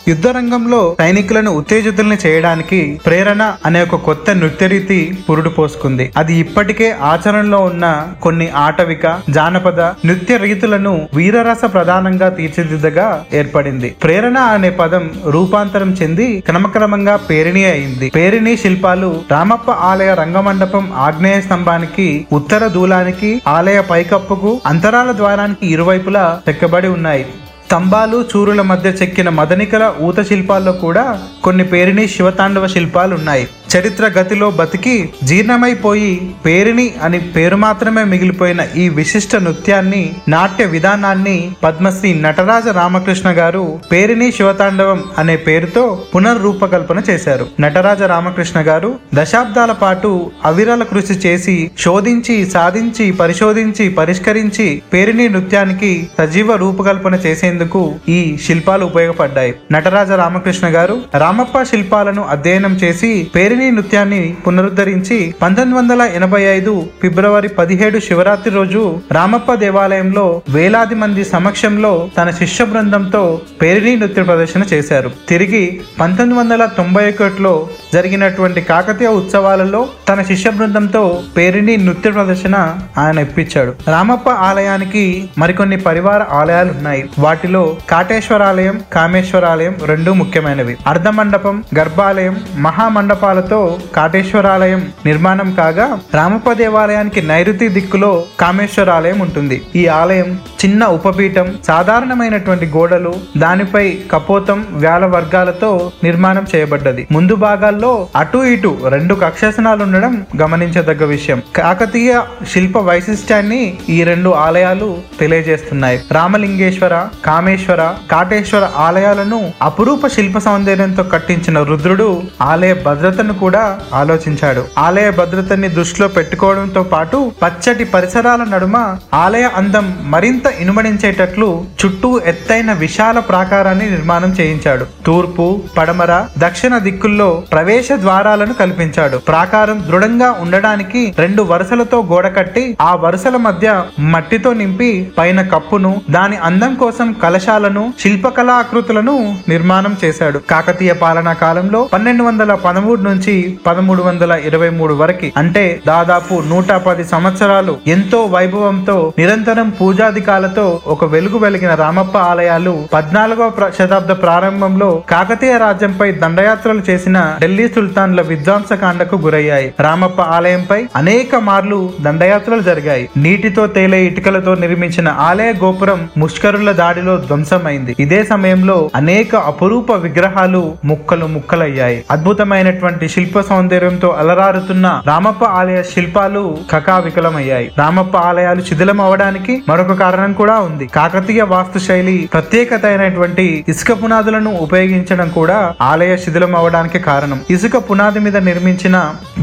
యుద్ధ 0.08 0.26
రంగంలో 0.36 0.80
సైనికులను 1.00 1.50
ఉత్తేజితుల్ని 1.60 2.16
చేయడానికి 2.24 2.78
ప్రేరణ 3.06 3.42
అనే 3.66 3.80
ఒక 3.82 3.96
కొత్త 4.08 4.34
నృత్య 4.34 4.66
రీతి 4.66 4.98
పురుడు 5.26 5.50
పోసుకుంది. 5.56 6.04
అది 6.16 6.34
ఇప్పటికే 6.34 6.88
ఆచరణలో 7.10 7.58
ఉన్న 7.70 7.86
కొన్ని 8.22 8.46
ఆటవిక 8.64 9.06
జానపద 9.30 9.80
నృత్య 9.80 10.36
రీతులను 10.36 10.94
వీరరస 11.14 11.62
ప్రధానంగా 11.74 12.28
తీర్చిదిద్దగా 12.28 13.08
ఏర్పడింది. 13.32 13.90
ప్రేరణ 14.04 14.38
అనే 14.56 14.70
పదం 14.70 15.04
రూపాంతరం 15.36 15.90
చెంది 16.02 16.28
క్రమక్రమంగా 16.46 17.16
పేరిణి 17.30 17.64
అయింది. 17.64 18.08
పేరిణి 18.16 18.54
శిల్పాలు 18.56 19.10
రామప్ప 19.30 19.70
ఆలయ 19.90 20.12
రంగమండపం 20.14 20.86
ఆగ్నేయ 21.08 21.40
స్తంభానికి 21.40 22.08
ఉత్తర 22.32 22.66
దూలానికి 22.76 23.32
ఆలయ 23.56 23.80
పైకప్పుకు 23.90 24.52
అంతరాల 24.66 25.12
ద్వారానికి 25.12 25.66
ఇరువైపులా 25.74 26.24
చెక్కబడి 26.48 26.90
ఉన్నాయి. 26.96 27.26
స్తంభాలు 27.68 28.18
చూరుల 28.30 28.60
మధ్య 28.62 28.88
చెక్కిన 28.90 29.28
మదనికల 29.30 29.84
ఊత 30.00 30.20
శిల్పాల్లో 30.22 30.72
కూడా 30.78 31.02
కొన్ని 31.44 31.64
పేరిణి 31.64 32.04
శివతాండవ 32.08 32.66
శిల్పాలు 32.66 33.12
ఉన్నాయి 33.16 33.44
చరిత్ర 33.76 34.04
గతిలో 34.18 34.50
బతికి 34.50 34.94
జీర్ణమైపోయి 35.24 36.12
పేరిణి 36.46 36.94
అని 37.02 37.18
పేరు 37.18 37.56
మాత్రమే 37.56 38.04
మిగిలిపోయిన 38.04 38.66
ఈ 38.76 38.88
విశిష్ట 38.88 39.36
నృత్యాన్ని 39.36 40.02
నాట్య 40.28 40.64
విధానాన్ని 40.64 41.52
పద్మశ్రీ 41.64 42.14
నటరాజ 42.14 42.68
రామకృష్ణ 42.68 43.28
గారు 43.30 43.64
పేరిణి 43.92 44.32
శివతాండవం 44.32 45.02
అనే 45.18 45.36
పేరుతో 45.36 45.84
పునర్రూపకల్పన 46.14 47.02
చేశారు. 47.10 47.46
నటరాజ 47.60 48.02
రామకృష్ణ 48.02 48.58
గారు 48.60 48.90
దశాబ్దాల 49.14 49.72
పాటు 49.72 50.12
అవిరల 50.44 50.82
కృషి 50.82 51.12
చేసి 51.12 51.70
శోధించి 51.78 52.36
సాధించి 52.50 53.12
పరిశోధించి 53.12 53.88
పరిష్కరించి 53.88 54.82
పేరిణి 54.92 55.28
నృత్యానికి 55.28 55.92
సజీవ 56.18 56.56
రూపకల్పన 56.56 57.14
చేసేందుకు 57.14 57.82
ఈ 58.08 58.20
శిల్పాలు 58.46 58.84
ఉపయోగపడ్డాయి. 58.84 59.54
నటరాజ 59.72 60.10
రామకృష్ణ 60.22 60.66
గారు 60.76 60.96
రామప్ప 61.14 61.62
శిల్పాలను 61.62 62.22
అధ్యయనం 62.30 62.74
చేసి 62.74 63.12
పేరిణి 63.36 63.57
నృత్యాన్ని 63.66 64.36
పునరుద్ధరించి 64.46 65.34
పంతొమ్మిది 65.42 65.78
వందల 65.78 66.02
ఎనభై 66.14 66.42
ఐదు 66.42 66.86
ఫిబ్రవరి 67.02 67.48
పదిహేడు 67.48 67.98
శివరాత్రి 67.98 68.54
రోజు 68.54 69.00
రామప్ప 69.12 69.54
దేవాలయంలో 69.54 70.42
వేలాది 70.50 70.94
మంది 70.94 71.24
సమక్షంలో 71.24 71.92
తన 72.18 72.30
శిష్య 72.30 72.64
బృందంతో 72.64 73.40
పేరిణి 73.62 73.96
నృత్య 73.96 74.22
ప్రదర్శన 74.22 74.62
చేశారు. 74.72 75.10
తిరిగి 75.28 75.80
పంతొమ్మిది 76.00 76.40
వందల 76.40 76.64
తొంభై 76.64 77.08
ఒకటిలో 77.08 77.68
జరిగినటువంటి 77.94 78.60
కాకతీయ 78.60 79.08
ఉత్సవాలలో 79.08 79.88
తన 80.08 80.22
శిష్య 80.22 80.50
బృందంతో 80.50 81.22
పేరిణి 81.36 81.76
నృత్య 81.76 82.10
ప్రదర్శన 82.10 82.56
ఆయన 82.98 83.18
ఇప్పించాడు. 83.18 83.74
రామప్ప 83.90 84.28
ఆలయానికి 84.28 85.04
మరికొన్ని 85.38 85.76
పరివార 85.76 86.22
ఆలయాలు 86.22 86.70
ఉన్నాయి. 86.70 87.04
వాటిలో 87.18 87.76
కాటేశ్వరాలయం 87.90 88.80
కామేశ్వరాలయం 88.92 89.74
రెండు 89.84 90.10
ముఖ్యమైనవి. 90.10 90.76
అర్ధమండపం 90.86 91.64
గర్భాలయం 91.78 92.36
మహామండపాలతో 92.58 93.47
కాటేశ్వరాలయం 93.96 94.92
నిర్మాణం 95.06 95.54
కాగా 95.54 95.98
రామప్ప 96.14 96.52
దేవాలయానికి 96.52 97.22
నైరుతి 97.22 97.68
దిక్కులో 97.68 98.24
కామేశ్వరాలయం 98.40 99.18
ఉంటుంది. 99.18 99.62
ఈ 99.76 99.86
ఆలయం 99.86 100.38
చిన్న 100.64 100.84
ఉపపీఠం 100.84 101.54
సాధారణమైనటువంటి 101.68 102.66
గోడలు 102.66 103.14
దానిపై 103.36 103.98
కపోతం 104.12 104.66
వేల 104.70 105.06
వర్గాలతో 105.06 105.92
నిర్మాణం 106.04 106.46
చేయబడ్డది. 106.54 107.06
ముందు 107.10 107.34
భాగాల్లో 107.34 108.08
అటు 108.16 108.38
ఇటు 108.38 108.78
రెండు 108.88 109.14
కక్షాసనాలు 109.14 109.82
ఉండడం 109.82 110.26
గమనించదగ్గ 110.40 111.04
విషయం. 111.04 111.42
కాకతీయ 111.56 112.20
శిల్ప 112.52 112.78
వైశిష్ట్యాన్ని 112.78 113.78
ఈ 113.88 114.04
రెండు 114.04 114.30
ఆలయాలు 114.30 114.98
తెలియజేస్తున్నాయి. 115.20 116.00
రామలింగేశ్వర 116.12 117.06
కామేశ్వర 117.24 117.94
కాటేశ్వర 118.10 118.68
ఆలయాలను 118.76 119.52
అపురూప 119.62 120.06
శిల్ప 120.06 120.38
సౌందర్యంతో 120.38 121.02
కట్టించిన 121.02 121.62
రుద్రుడు 121.62 122.22
ఆలయ 122.42 122.74
భద్రతను 122.74 123.34
కూడా 123.44 123.62
ఆలోచించాడు. 124.00 124.62
ఆలయ 124.86 125.08
భద్రతని 125.18 125.68
దృష్టిలో 125.78 126.08
పెట్టుకోవడంతో 126.16 126.82
పాటు 126.92 127.18
పచ్చటి 127.42 127.84
పరిసరాల 127.94 128.42
నడుమ 128.52 128.76
ఆలయ 129.24 129.46
అందం 129.60 129.86
మరింత 130.14 130.46
ఇనుమడించేటట్లు 130.60 131.48
చుట్టూ 131.80 132.10
ఎత్తైన 132.32 132.70
విశాల 132.84 133.18
ప్రాకారాన్ని 133.30 133.86
నిర్మాణం 133.94 134.30
చేయించాడు. 134.40 134.86
తూర్పు 135.06 135.46
పడమర 135.76 136.12
దక్షిణ 136.38 136.74
దిక్కుల్లో 136.86 137.28
ప్రవేశ 137.52 137.88
ద్వారాలను 138.04 138.54
కల్పించాడు. 138.62 139.16
ప్రాకారం 139.30 139.78
దృఢంగా 139.88 140.30
ఉండడానికి 140.44 141.02
రెండు 141.18 141.42
వరుసలతో 141.52 141.98
గోడ 142.12 142.26
కట్టి 142.38 142.64
ఆ 142.80 142.90
వరుసల 143.04 143.36
మధ్య 143.46 143.68
మట్టితో 144.14 144.50
నింపి 144.60 144.90
పైన 145.18 145.40
కప్పును 145.54 145.92
దాని 146.16 146.36
అందం 146.48 146.72
కోసం 146.82 147.08
కలశాలను 147.22 147.84
శిల్పకళాకృతులను 148.02 149.16
నిర్మాణం 149.52 149.94
చేశాడు. 150.04 150.38
కాకతీయ 150.50 150.92
పాలనా 151.02 151.32
కాలంలో 151.44 151.80
పన్నెండు 151.92 152.22
వందల 152.28 152.52
పదమూడు 152.66 153.02
నుంచి 153.08 153.27
పదమూడు 153.66 154.02
వందల 154.02 154.32
ఇరవై 154.44 154.70
మూడు 154.70 154.94
వరకు. 154.94 155.28
అంటే 155.36 155.80
దాదాపు 155.86 156.34
నూట 156.46 156.72
పది 156.86 157.04
సంవత్సరాలు 157.04 157.76
ఎంతో 157.86 158.24
వైభవంతో 158.24 159.12
నిరంతరం 159.18 159.68
పూజాధికాలతో 159.80 160.80
ఒక 160.86 161.04
వెలుగు 161.04 161.38
వెలిగిన 161.38 161.74
రామప్ప 161.74 162.16
ఆలయాలు 162.18 162.74
పద్నాలుగవ 162.92 163.70
శతాబ్ద 163.78 164.12
ప్రారంభంలో 164.22 165.02
కాకతీయ 165.10 165.58
రాజ్యంపై 165.58 166.12
దండయాత్రలు 166.12 166.82
చేసిన 166.90 167.18
ఢిల్లీ 167.40 167.68
సుల్తాన్ల 167.68 168.20
విధ్వంసకాండకు 168.20 169.16
గురయ్యాయి. 169.16 169.74
రామప్ప 169.80 170.20
ఆలయంపై 170.36 170.80
అనేక 170.96 171.36
మార్లు 171.48 171.80
దండయాత్రలు 172.00 172.60
జరిగాయి. 172.60 173.08
నీటితో 173.16 173.66
తేలే 173.66 174.00
ఇటుకలతో 174.06 174.54
నిర్మించిన 174.54 175.08
ఆలయ 175.08 175.52
గోపురం 175.64 176.00
ముష్కరుల 176.16 176.72
దాడిలో 176.72 177.16
ధ్వంసమైంది. 177.16 177.96
ఇదే 178.00 178.24
సమయంలో 178.24 178.90
అనేక 178.94 179.36
అపురూప 179.50 179.92
విగ్రహాలు 179.92 180.62
ముక్కలు 180.84 181.26
ముక్కలయ్యాయి. 181.26 181.98
అద్భుతమైనటువంటి 182.10 183.08
శిల్ప 183.18 183.40
సౌందర్యంతో 183.48 184.08
అలరారుతున్న 184.22 184.86
రామప్ప 185.06 185.44
ఆలయ 185.60 185.78
శిల్పాలు 185.92 186.42
కకావికలమయ్యాయి. 186.72 187.66
రామప్ప 187.78 188.14
ఆలయాలు 188.28 188.62
శిథిలం 188.68 189.00
అవడానికి 189.06 189.54
మరొక 189.68 189.94
కారణం 190.02 190.32
కూడా 190.40 190.56
ఉంది. 190.66 190.86
కాకతీయ 190.96 191.42
వాస్తు 191.52 191.78
శైలి 191.86 192.14
ప్రత్యేకత 192.34 192.84
అయినటువంటి 192.90 193.46
ఇసుక 193.72 193.92
పునాదులను 194.02 194.50
ఉపయోగించడం 194.66 195.28
కూడా 195.38 195.56
ఆలయ 195.88 196.12
శిథిలం 196.24 196.52
అవడానికి 196.60 197.00
కారణం. 197.08 197.40
ఇసుక 197.56 197.76
పునాది 197.88 198.22
మీద 198.26 198.36
నిర్మించిన 198.50 198.96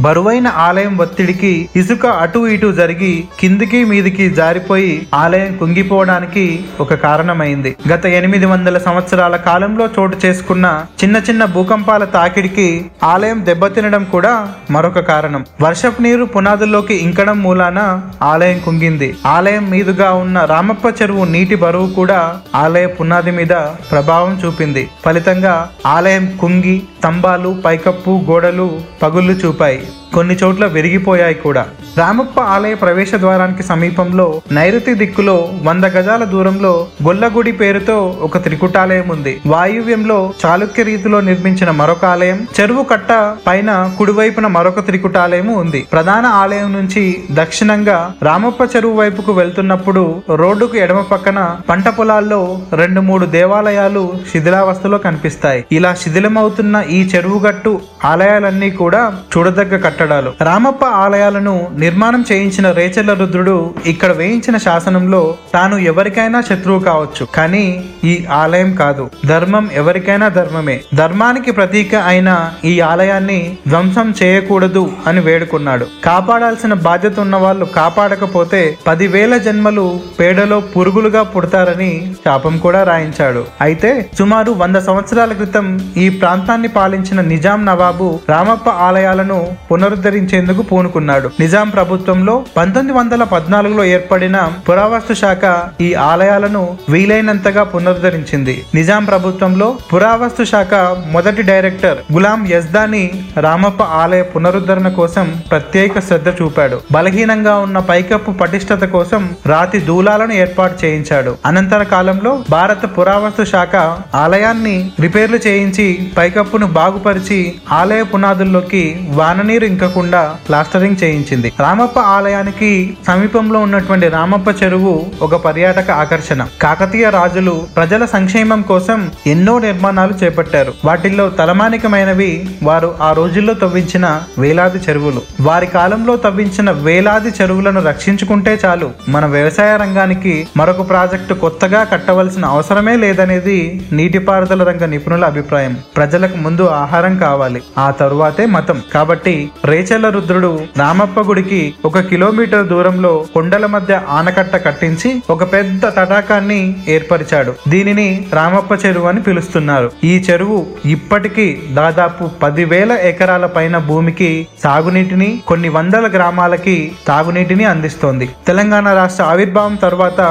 బరువైన 0.05 0.47
ఆలయం 0.67 0.95
ఒత్తిడికి 1.05 1.53
ఇసుక 1.81 2.05
అటు 2.23 2.41
ఇటు 2.53 2.69
జరిగి 2.79 3.13
కిందికి 3.41 3.81
మీదికి 3.91 4.27
జారిపోయి 4.39 4.95
ఆలయం 5.23 5.51
కుంగిపోవడానికి 5.57 6.45
ఒక 6.85 6.93
కారణమైంది. 7.07 7.73
గత 7.93 8.05
ఎనిమిది 8.21 8.45
వందల 8.53 8.77
సంవత్సరాల 8.87 9.35
కాలంలో 9.49 9.87
చోటు 9.99 10.17
చేసుకున్న 10.25 10.65
చిన్న 11.03 11.17
చిన్న 11.29 11.45
భూకంపాల 11.57 12.03
తాకిడికి 12.17 12.69
ఆలయం 13.11 13.39
దెబ్బ 13.45 13.61
దెబ్బతినడం 13.65 14.03
కూడా 14.11 14.31
మరొక 14.71 14.99
కారణం. 14.99 15.41
వర్షపు 15.61 16.01
నీరు 16.01 16.25
పునాదుల్లోకి 16.33 16.95
ఇంకడం 17.05 17.37
మూలాన 17.43 17.79
ఆలయం 18.21 18.59
కుంగింది. 18.65 19.07
ఆలయం 19.25 19.69
మీదుగా 19.69 20.09
ఉన్న 20.13 20.37
రామప్ప 20.51 21.01
చెరువు 21.01 21.25
నీటి 21.25 21.55
బరువు 21.55 21.87
కూడా 21.93 22.19
ఆలయ 22.55 22.85
పునాది 22.97 23.31
మీద 23.31 23.55
ప్రభావం 23.91 24.33
చూపింది. 24.45 24.83
ఫలితంగా 25.05 25.55
ఆలయం 25.85 26.37
కుంగి 26.41 26.77
స్తంభాలు 26.99 27.61
పైకప్పు 27.65 28.13
గోడలు 28.29 28.69
పగుళ్ళు 29.01 29.33
చూపాయి. 29.33 29.81
కొన్ని 30.15 30.37
చోట్ల 30.43 30.65
విరిగిపోయాయి 30.65 31.35
కూడా. 31.35 31.65
రామప్ప 31.97 32.39
ఆలయ 32.55 32.73
ప్రవేశ 32.73 33.15
ద్వారానికి 33.15 33.63
సమీపంలో 33.63 34.27
నైరుతి 34.51 34.93
దిక్కులో 34.93 35.35
వంద 35.63 35.85
గజాల 35.95 36.23
దూరంలో 36.23 36.73
గొల్లగుడి 37.07 37.51
పేరుతో 37.51 37.97
ఒక 38.21 38.37
త్రికుటాలయం 38.43 39.07
ఉంది. 39.09 39.33
వాయువ్యంలో 39.47 40.17
చాళుక్య 40.45 40.83
రీతిలో 40.83 41.21
నిర్మించిన 41.21 41.71
మరొక 41.71 42.05
ఆలయం 42.05 42.39
చెరువు 42.59 42.83
కట్ట 42.83 43.11
పైన 43.47 43.69
కుడివైపున 43.97 44.47
మరొక 44.47 44.79
త్రికుటాలయం 44.85 45.47
ఉంది. 45.47 45.81
ప్రధాన 45.91 46.25
ఆలయం 46.25 46.73
నుంచి 46.73 47.03
దక్షిణంగా 47.31 47.97
రామప్ప 48.23 48.61
చెరువు 48.75 48.95
వైపుకు 48.99 49.31
వెళ్తున్నప్పుడు 49.31 50.03
రోడ్డుకు 50.35 50.77
ఎడమ 50.77 51.01
పక్కన 51.11 51.39
పంట 51.69 51.87
పొలాల్లో 51.89 52.41
రెండు 52.73 53.01
మూడు 53.01 53.25
దేవాలయాలు 53.37 54.03
శిథిలావస్థలో 54.31 54.97
కనిపిస్తాయి. 54.97 55.65
ఇలా 55.71 55.93
శిథిలమవుతున్న 55.93 56.83
ఈ 56.97 57.01
చెరువు 57.15 57.39
గట్టు 57.39 57.73
ఆలయాలన్నీ 58.05 58.69
కూడా 58.81 59.01
చూడదగ్గ 59.33 59.75
కట్టడాలు 60.05 60.31
రామప్ప 60.41 60.83
ఆలయాలను 61.03 61.53
నిర్మాణం 61.77 62.21
చేయించిన 62.31 62.67
రేచర్ల 62.71 63.13
రుద్రుడు 63.13 63.55
ఇక్కడ 63.85 64.11
వేయించిన 64.19 64.57
శాసనంలో 64.57 65.21
తాను 65.53 65.75
ఎవరికైనా 65.91 66.39
శత్రువు 66.41 66.79
కావచ్చు. 66.79 67.23
కానీ 67.35 67.63
ఈ 68.03 68.13
ఆలయం 68.31 68.69
కాదు. 68.75 69.03
ధర్మం 69.25 69.65
ఎవరికైనా 69.73 70.27
ధర్మమే. 70.37 70.75
ధర్మానికి 70.93 71.51
ప్రతీక 71.51 71.95
అయిన 72.09 72.31
ఈ 72.65 72.73
ఆలయాన్ని 72.89 73.39
ధ్వంసం 73.67 74.07
చేయకూడదు 74.23 74.83
అని 75.07 75.23
వేడుకున్నాడు. 75.27 75.87
కాపాడాల్సిన 76.05 76.73
బాధ్యత 76.87 77.19
ఉన్న 77.19 77.35
వాళ్ళు 77.45 77.65
కాపాడకపోతే 77.79 78.61
పదివేల 78.87 79.33
జన్మలు 79.47 79.87
పేడలో 80.19 80.59
పురుగులుగా 80.75 81.23
పుడతారని 81.33 81.91
శాపం 82.25 82.55
కూడా 82.57 82.83
రాయించాడు. 82.91 83.43
అయితే 83.61 83.91
సుమారు 84.19 84.51
వంద 84.63 84.77
సంవత్సరాల 84.89 85.33
క్రితం 85.41 85.67
ఈ 85.97 86.07
ప్రాంతాన్ని 86.21 86.71
పాలించిన 86.77 87.21
నిజాం 87.33 87.61
నవాబు 87.65 88.09
రామప్ప 88.29 88.69
ఆలయాలను 88.85 89.39
పునరుద్ధరించేందుకు 89.85 90.61
పూనుకున్నాడు. 90.61 91.27
నిజాం 91.39 91.67
ప్రభుత్వంలో 91.69 92.33
పంతొమ్మిది 92.57 92.97
వందల 92.97 93.23
పద్నాలుగులో 93.23 93.83
ఏర్పడిన 93.95 94.37
పురావస్తు 94.67 95.13
శాఖ 95.13 95.43
ఈ 95.81 95.89
ఆలయాలను 95.93 96.61
వీలైనంతగా 96.89 97.63
పునరుద్ధరించింది. 97.73 98.55
నిజాం 98.75 99.03
ప్రభుత్వంలో 99.05 99.67
పురావస్తు 99.91 100.43
శాఖ 100.43 100.73
మొదటి 101.15 101.41
డైరెక్టర్ 101.41 101.99
గులాం 102.13 102.47
యజ్దాని 102.51 103.03
రామప్ప 103.45 103.83
ఆలయ 103.99 104.23
పునరుద్ధరణ 104.31 104.89
కోసం 104.99 105.27
ప్రత్యేక 105.51 105.99
శ్రద్ధ 106.07 106.29
చూపాడు. 106.41 106.79
బలహీనంగా 106.91 107.55
ఉన్న 107.65 107.77
పైకప్పు 107.91 108.33
పటిష్టత 108.41 108.83
కోసం 108.95 109.21
రాతి 109.45 109.81
దూలాలను 109.91 110.33
ఏర్పాటు 110.33 110.85
చేయించాడు. 110.85 111.33
అనంతర 111.45 111.83
కాలంలో 111.93 112.33
భారత 112.49 112.83
పురావస్తు 112.97 113.45
శాఖ 113.53 113.75
ఆలయాన్ని 114.23 114.75
రిపేర్లు 115.05 115.41
చేయించి 115.47 115.87
పైకప్పును 116.17 116.69
బాగుపరిచి 116.79 117.39
ఆలయ 117.81 118.03
పునాదుల్లోకి 118.15 118.83
వాననీరు 119.19 119.65
ఇంకకుండా 119.75 120.35
ప్లాస్టరింగ్ 120.47 120.95
చేయించింది. 121.03 121.53
రామప్ప 121.59 121.99
ఆలయానికి 121.99 122.97
సమీపంలో 123.07 123.59
ఉన్నటువంటి 123.59 124.07
రామప్ప 124.07 124.63
చెరువు 124.63 125.05
ఒక 125.21 125.35
పర్యాటక 125.35 125.91
ఆకర్షణ. 125.91 126.47
కాకతీయ 126.61 127.09
రాజులు 127.09 127.61
ప్రజల 127.75 128.05
సంక్షేమం 128.05 128.61
కోసం 128.61 129.11
ఎన్నో 129.27 129.59
నిర్మాణాలు 129.59 130.13
చేపట్టారు. 130.23 130.73
వాటిల్లో 130.85 131.29
తలమానికమైనవి 131.29 132.49
వారు 132.63 132.95
ఆ 133.01 133.11
రోజుల్లో 133.11 133.53
తవ్వించిన 133.53 134.21
వేలాది 134.37 134.77
చెరువులు. 134.77 135.21
వారి 135.41 135.67
కాలంలో 135.67 136.15
తవ్వించిన 136.15 136.71
వేలాది 136.71 137.29
చెరువులను 137.41 137.81
రక్షించుకుంటే 137.81 138.59
చాలు 138.65 138.91
మన 139.09 139.25
వ్యవసాయ 139.25 139.77
రంగానికి 139.77 140.47
మరొక 140.57 140.89
ప్రాజెక్టు 140.89 141.33
కొత్తగా 141.33 141.83
కట్టవలసిన 141.83 142.45
అవసరమే 142.45 142.95
లేదనేది 142.95 143.87
నీటిపారుదల 143.91 144.63
రంగ 144.63 144.85
నిపుణుల 144.85 145.25
అభిప్రాయం. 145.25 145.77
ప్రజలకు 145.97 146.37
ముందు 146.37 146.65
ఆహారం 146.65 147.17
కావాలి. 147.17 147.61
ఆ 147.77 147.91
తరువాతే 147.91 148.45
మతం. 148.45 148.81
కాబట్టి 148.93 149.49
రేచల్ల 149.69 150.07
రుద్రుడు 150.09 150.49
రామప్ప 150.77 151.19
గుడికి 151.19 151.59
ఒక 151.85 151.99
కిలోమీటర్ 152.09 152.65
దూరంలో 152.67 153.11
కొండల 153.33 153.65
మధ్య 153.65 153.93
ఆనకట్ట 154.09 154.55
కట్టించి 154.65 155.09
ఒక 155.29 155.43
పెద్ద 155.53 155.85
తటాకాన్ని 155.97 156.59
ఏర్పరిచాడు. 156.95 157.51
దీనిని 157.67 158.07
రామప్ప 158.33 158.73
చెరువు 158.85 159.07
అని 159.11 159.21
పిలుస్తున్నారు. 159.27 159.87
ఈ 160.03 160.13
చెరువు 160.27 160.59
ఇప్పటికీ 160.85 161.47
దాదాపు 161.79 162.25
పదివేల 162.43 162.91
ఎకరాల 163.11 163.45
పైన 163.45 163.77
భూమికి 163.89 164.29
సాగునీటిని 164.63 165.29
కొన్ని 165.47 165.69
వందల 165.69 166.05
గ్రామాలకి 166.07 166.77
తాగునీటిని 167.07 167.65
అందిస్తోంది. 167.65 168.27
తెలంగాణ 168.47 168.87
రాష్ట్ర 168.93 169.23
ఆవిర్భావం 169.23 169.75
తర్వాత 169.75 170.21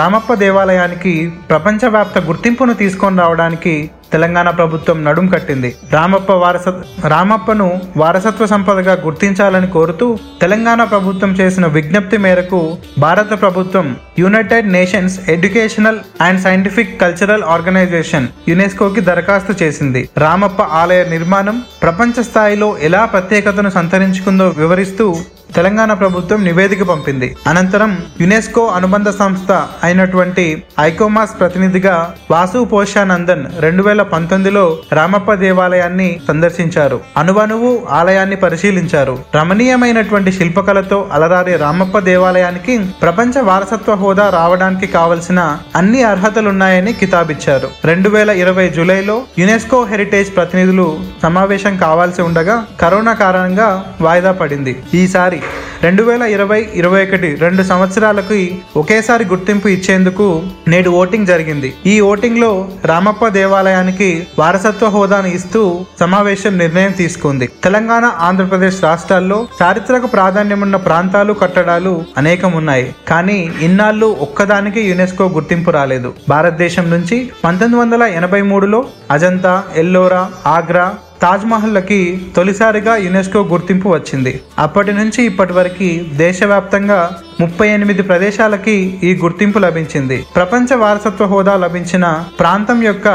రామప్ప 0.00 0.34
దేవాలయానికి 0.44 1.14
ప్రపంచవ్యాప్త 1.50 2.18
గుర్తింపును 2.28 2.74
తీసుకొని 2.74 3.18
రావడానికి 3.18 3.74
తెలంగాణ 4.12 4.50
ప్రభుత్వం 4.50 5.04
నడుం 5.04 5.26
కట్టింది. 5.26 5.70
రామప్ప 5.92 6.32
వారస 6.32 6.68
రామప్పను 7.06 7.68
వారసత్వ 7.96 8.46
సంపదగా 8.46 8.94
గుర్తించాలని 9.04 9.66
కోరుతూ 9.66 10.18
తెలంగాణ 10.40 10.84
ప్రభుత్వం 10.84 11.32
చేసిన 11.32 11.66
విజ్ఞప్తి 11.66 12.16
మేరకు 12.16 12.60
భారత 12.98 13.40
ప్రభుత్వం 13.40 13.96
United 14.18 14.72
Nations 14.72 15.30
Educational 15.30 15.98
and 16.20 16.42
Scientific 16.42 17.00
Cultural 17.00 17.42
Organization 17.42 18.28
యునెస్కోకి 18.48 19.00
దరఖాస్తు 19.00 19.64
చేసింది. 19.64 20.08
రామప్ప 20.18 20.62
ఆలయ 20.62 21.04
నిర్మాణం 21.04 21.62
ప్రపంచ 21.82 22.22
స్థాయిలో 22.22 22.76
ఎలా 22.82 23.04
ప్రత్యేకతను 23.04 23.70
సంతరించుకుందో 23.70 24.48
వివరిస్తూ 24.58 25.06
తెలంగాణ 25.54 25.92
ప్రభుత్వం 25.92 26.44
నివేదిక 26.44 26.82
పంపింది. 26.82 27.36
అనంతరం 27.46 27.98
యునెస్కో 28.20 28.66
అనుబంధ 28.66 29.08
సంస్థ 29.08 29.52
అయినటువంటి 29.84 30.62
ఐకోమాస్ 30.80 31.38
ప్రతినిధిగా 31.40 32.14
వాసు 32.30 32.64
పోషానందన్ 32.64 33.46
రెండు 33.58 33.82
వేల 33.82 34.02
పంతొమ్మిదిలో 34.02 34.78
రామప్ప 34.92 35.34
దేవాలయాన్ని 35.34 36.20
సందర్శించారు. 36.28 37.00
అనువనువు 37.16 37.82
ఆలయాన్ని 37.90 38.36
పరిశీలించారు. 38.36 39.18
రమణీయమైనటువంటి 39.34 40.32
శిల్పకళతో 40.32 41.08
అలరారే 41.12 41.56
రామప్ప 41.56 41.98
దేవాలయానికి 41.98 42.78
ప్రపంచ 42.78 43.40
వారసత్వ 43.40 43.94
హోదా 43.94 44.30
రావడానికి 44.30 44.86
కావలసిన 44.86 45.58
అన్ని 45.76 46.02
అర్హతలున్నాయని 46.02 46.92
కితాబిచ్చారు. 46.92 47.68
రెండు 47.84 48.08
వేల 48.08 48.30
ఇరవై 48.30 48.68
జూలైలో 48.68 49.22
యునెస్కో 49.38 49.84
హెరిటేజ్ 49.84 50.36
ప్రతినిధులు 50.36 51.00
సమావేశం 51.22 51.76
కావాల్సి 51.76 52.22
ఉండగా 52.22 52.66
కరోనా 52.80 53.12
కారణంగా 53.12 53.94
వాయిదా 54.00 54.32
పడింది. 54.32 54.82
ఈసారి 54.94 55.41
రెండు 55.84 56.02
వేల 56.08 56.24
ఇరవై 56.34 56.58
ఇరవై 56.80 57.00
ఒకటి 57.04 57.28
రెండు 57.44 57.62
సంవత్సరాలకి 57.70 58.40
ఒకేసారి 58.80 59.24
గుర్తింపు 59.30 59.68
ఇచ్చేందుకు 59.74 60.26
నేడు 60.72 60.90
ఓటింగ్ 61.00 61.30
జరిగింది. 61.30 61.68
ఈ 61.92 61.94
ఓటింగ్లో 62.10 62.50
రామప్ప 62.90 63.28
దేవాలయానికి 63.38 64.10
వారసత్వ 64.40 64.90
హోదాను 64.96 65.30
ఇస్తూ 65.38 65.62
సమావేశం 66.02 66.54
నిర్ణయం 66.62 66.92
తీసుకుంది. 67.02 67.46
తెలంగాణ 67.66 68.04
ఆంధ్రప్రదేశ్ 68.28 68.78
రాష్ట్రాల్లో 68.88 69.38
చారిత్రక 69.60 70.12
ప్రాధాన్యమున్న 70.16 70.78
ప్రాంతాలు 70.88 71.34
కట్టడాలు 71.42 71.94
అనేకం 72.22 72.52
ఉన్నాయి 72.62 72.88
కానీ 73.12 73.38
ఇన్నాళ్ళు 73.68 74.10
ఒక్కదానికి 74.28 74.82
యునెస్కో 74.90 75.26
గుర్తింపు 75.38 75.72
రాలేదు. 75.78 76.10
భారతదేశం 76.34 76.86
నుంచి 76.96 77.18
పంతొమ్మిది 77.44 77.80
వందల 77.82 78.02
ఎనభై 78.20 78.42
మూడులో 78.52 78.82
అజంతా 79.16 79.54
ఎల్లోరా 79.82 80.22
ఆగ్రా 80.56 80.86
తాజ్మహల్కి 81.22 82.20
తొలిసారిగా 82.36 82.96
యునెస్కో 82.96 83.40
గుర్తింపు 83.42 83.88
వచ్చింది. 83.88 84.40
అప్పటి 84.58 84.92
నుంచి 84.92 85.20
ఇప్పటి 85.24 85.52
వరకు 85.52 85.88
దేశవ్యాప్తంగా 86.16 86.98
ముప్పై 87.42 87.66
ఎనిమిది 87.76 88.02
ప్రదేశాలకి 88.10 88.74
ఈ 89.08 89.12
గుర్తింపు 89.22 89.58
లభించింది. 89.66 90.18
ప్రపంచ 90.36 90.74
వారసత్వ 90.82 91.26
హోదా 91.32 91.54
లభించిన 91.64 92.06
ప్రాంతం 92.40 92.78
యొక్క 92.88 93.08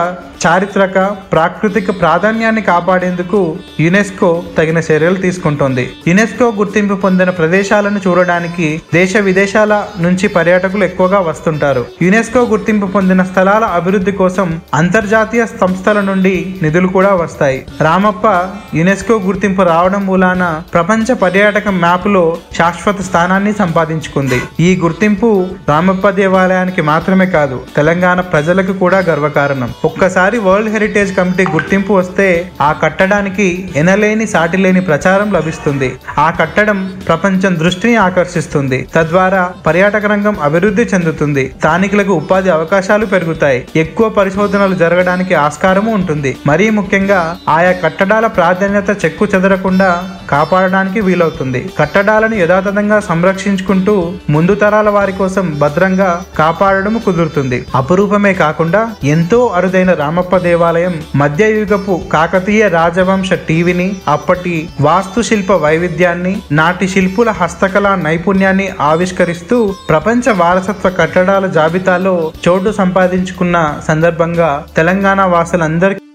చారిత్రక 0.45 0.97
ప్రాకృతిక 1.33 1.91
ప్రాధాన్యాన్ని 2.01 2.61
కాపాడేందుకు 2.61 3.39
యునెస్కో 3.83 4.29
తగిన 4.57 4.79
చర్యలు 4.87 5.19
తీసుకుంటోంది. 5.25 5.85
యునెస్కో 6.09 6.47
గుర్తింపు 6.59 6.95
పొందిన 7.03 7.29
ప్రదేశాలను 7.39 7.99
చూడడానికి 8.05 8.67
దేశ 8.93 9.13
విదేశాల 9.29 9.73
నుంచి 10.05 10.27
పర్యాటకులు 10.35 10.83
ఎక్కువగా 10.89 11.19
వస్తుంటారు. 11.29 11.83
యునెస్కో 12.01 12.43
గుర్తింపు 12.51 12.89
పొందిన 12.95 13.23
స్థలాల 13.31 13.63
అభివృద్ధి 13.79 14.13
కోసం 14.21 14.49
అంతర్జాతీయ 14.81 15.45
సంస్థల 15.61 16.01
నుండి 16.09 16.35
నిధులు 16.65 16.91
కూడా 16.97 17.13
వస్తాయి. 17.23 17.59
రామప్ప 17.87 18.25
యునెస్కో 18.81 19.17
గుర్తింపు 19.27 19.65
రావడం 19.71 20.03
మూలాన 20.11 20.43
ప్రపంచ 20.75 21.17
పర్యాటక 21.25 21.67
మ్యాప్లో 21.85 22.25
శాశ్వత 22.59 23.01
స్థానాన్ని 23.09 23.55
సంపాదించుకుంది. 23.63 24.15
ఈ 24.59 24.79
గుర్తింపు 24.83 25.47
రామప్ప 25.69 26.09
దేవాలయానికి 26.09 26.81
మాత్రమే 26.81 27.25
కాదు 27.25 27.63
తెలంగాణ 27.75 28.19
ప్రజలకు 28.21 28.73
కూడా 28.73 28.99
గర్వకారణం. 28.99 29.69
ఒక్కసారి 29.85 30.37
వరల్డ్ 30.37 30.69
హెరిటేజ్ 30.69 31.17
కమిటీ 31.17 31.45
గుర్తింపు 31.51 31.93
వస్తే 31.93 32.51
ఆ 32.61 32.71
కట్టడానికి 32.71 33.69
ఎనలేని 33.75 34.27
సాటిలేని 34.27 34.81
ప్రచారం 34.81 35.33
లభిస్తుంది. 35.33 35.95
ఆ 36.17 36.29
కట్టడం 36.29 36.93
ప్రపంచం 37.07 37.55
దృష్టిని 37.59 37.95
ఆకర్షిస్తుంది. 37.95 38.87
తద్వారా 38.95 39.51
పర్యాటక 39.65 40.05
రంగం 40.05 40.39
అభివృద్ధి 40.41 40.81
చెందుతుంది. 40.81 41.53
స్థానికులకు 41.59 42.13
ఉపాధి 42.13 42.49
అవకాశాలు 42.49 43.05
పెరుగుతాయి. 43.05 43.67
ఎక్కువ 43.75 44.09
పరిశోధనలు 44.09 44.75
జరగడానికి 44.75 45.35
ఆస్కారము 45.35 45.93
ఉంటుంది. 45.93 46.37
మరీ 46.47 46.69
ముఖ్యంగా 46.69 47.37
ఆయా 47.49 47.71
కట్టడాల 47.71 48.27
ప్రాధాన్యత 48.27 49.05
చెక్కు 49.05 49.25
చెదరకుండా 49.25 50.03
కాపాడడానికి 50.29 51.01
వీలవుతుంది. 51.01 51.69
కట్టడాలను 51.79 52.35
యథాతథంగా 52.35 52.99
సంరక్షించుకుంటూ 52.99 53.96
ముందు 54.29 54.55
తరాల 54.55 54.89
వారి 54.89 55.11
కోసం 55.11 55.45
భద్రంగా 55.59 56.09
కాపాడడం 56.39 56.95
కుదురుతుంది. 57.05 57.59
అపురూపమే 57.75 58.33
కాకుండా 58.33 58.81
ఎంతో 59.05 59.39
అరుదైన 59.57 59.91
రామప్ప 59.93 60.37
దేవాలయం 60.37 60.95
మధ్యయుగపు 61.15 61.95
కాకతీయ 62.13 62.63
రాజవంశ 62.69 63.29
టీవీని 63.49 63.89
అప్పటి 64.07 64.55
వాస్తుశిల్ప 64.81 65.51
వైవిధ్యాన్ని 65.65 66.33
నాటి 66.51 66.87
శిల్పుల 66.87 67.29
హస్తకళా 67.41 67.93
నైపుణ్యాన్ని 68.05 68.69
ఆవిష్కరిస్తూ 68.81 69.59
ప్రపంచ 69.89 70.33
వారసత్వ 70.37 70.89
కట్టడాల 70.99 71.45
జాబితాలో 71.57 72.15
చోటు 72.47 72.73
సంపాదించుకున్న 72.81 73.57
సందర్భంగా 73.87 74.51
తెలంగాణ 74.75 75.21
వాసులందరికీ 75.35 76.06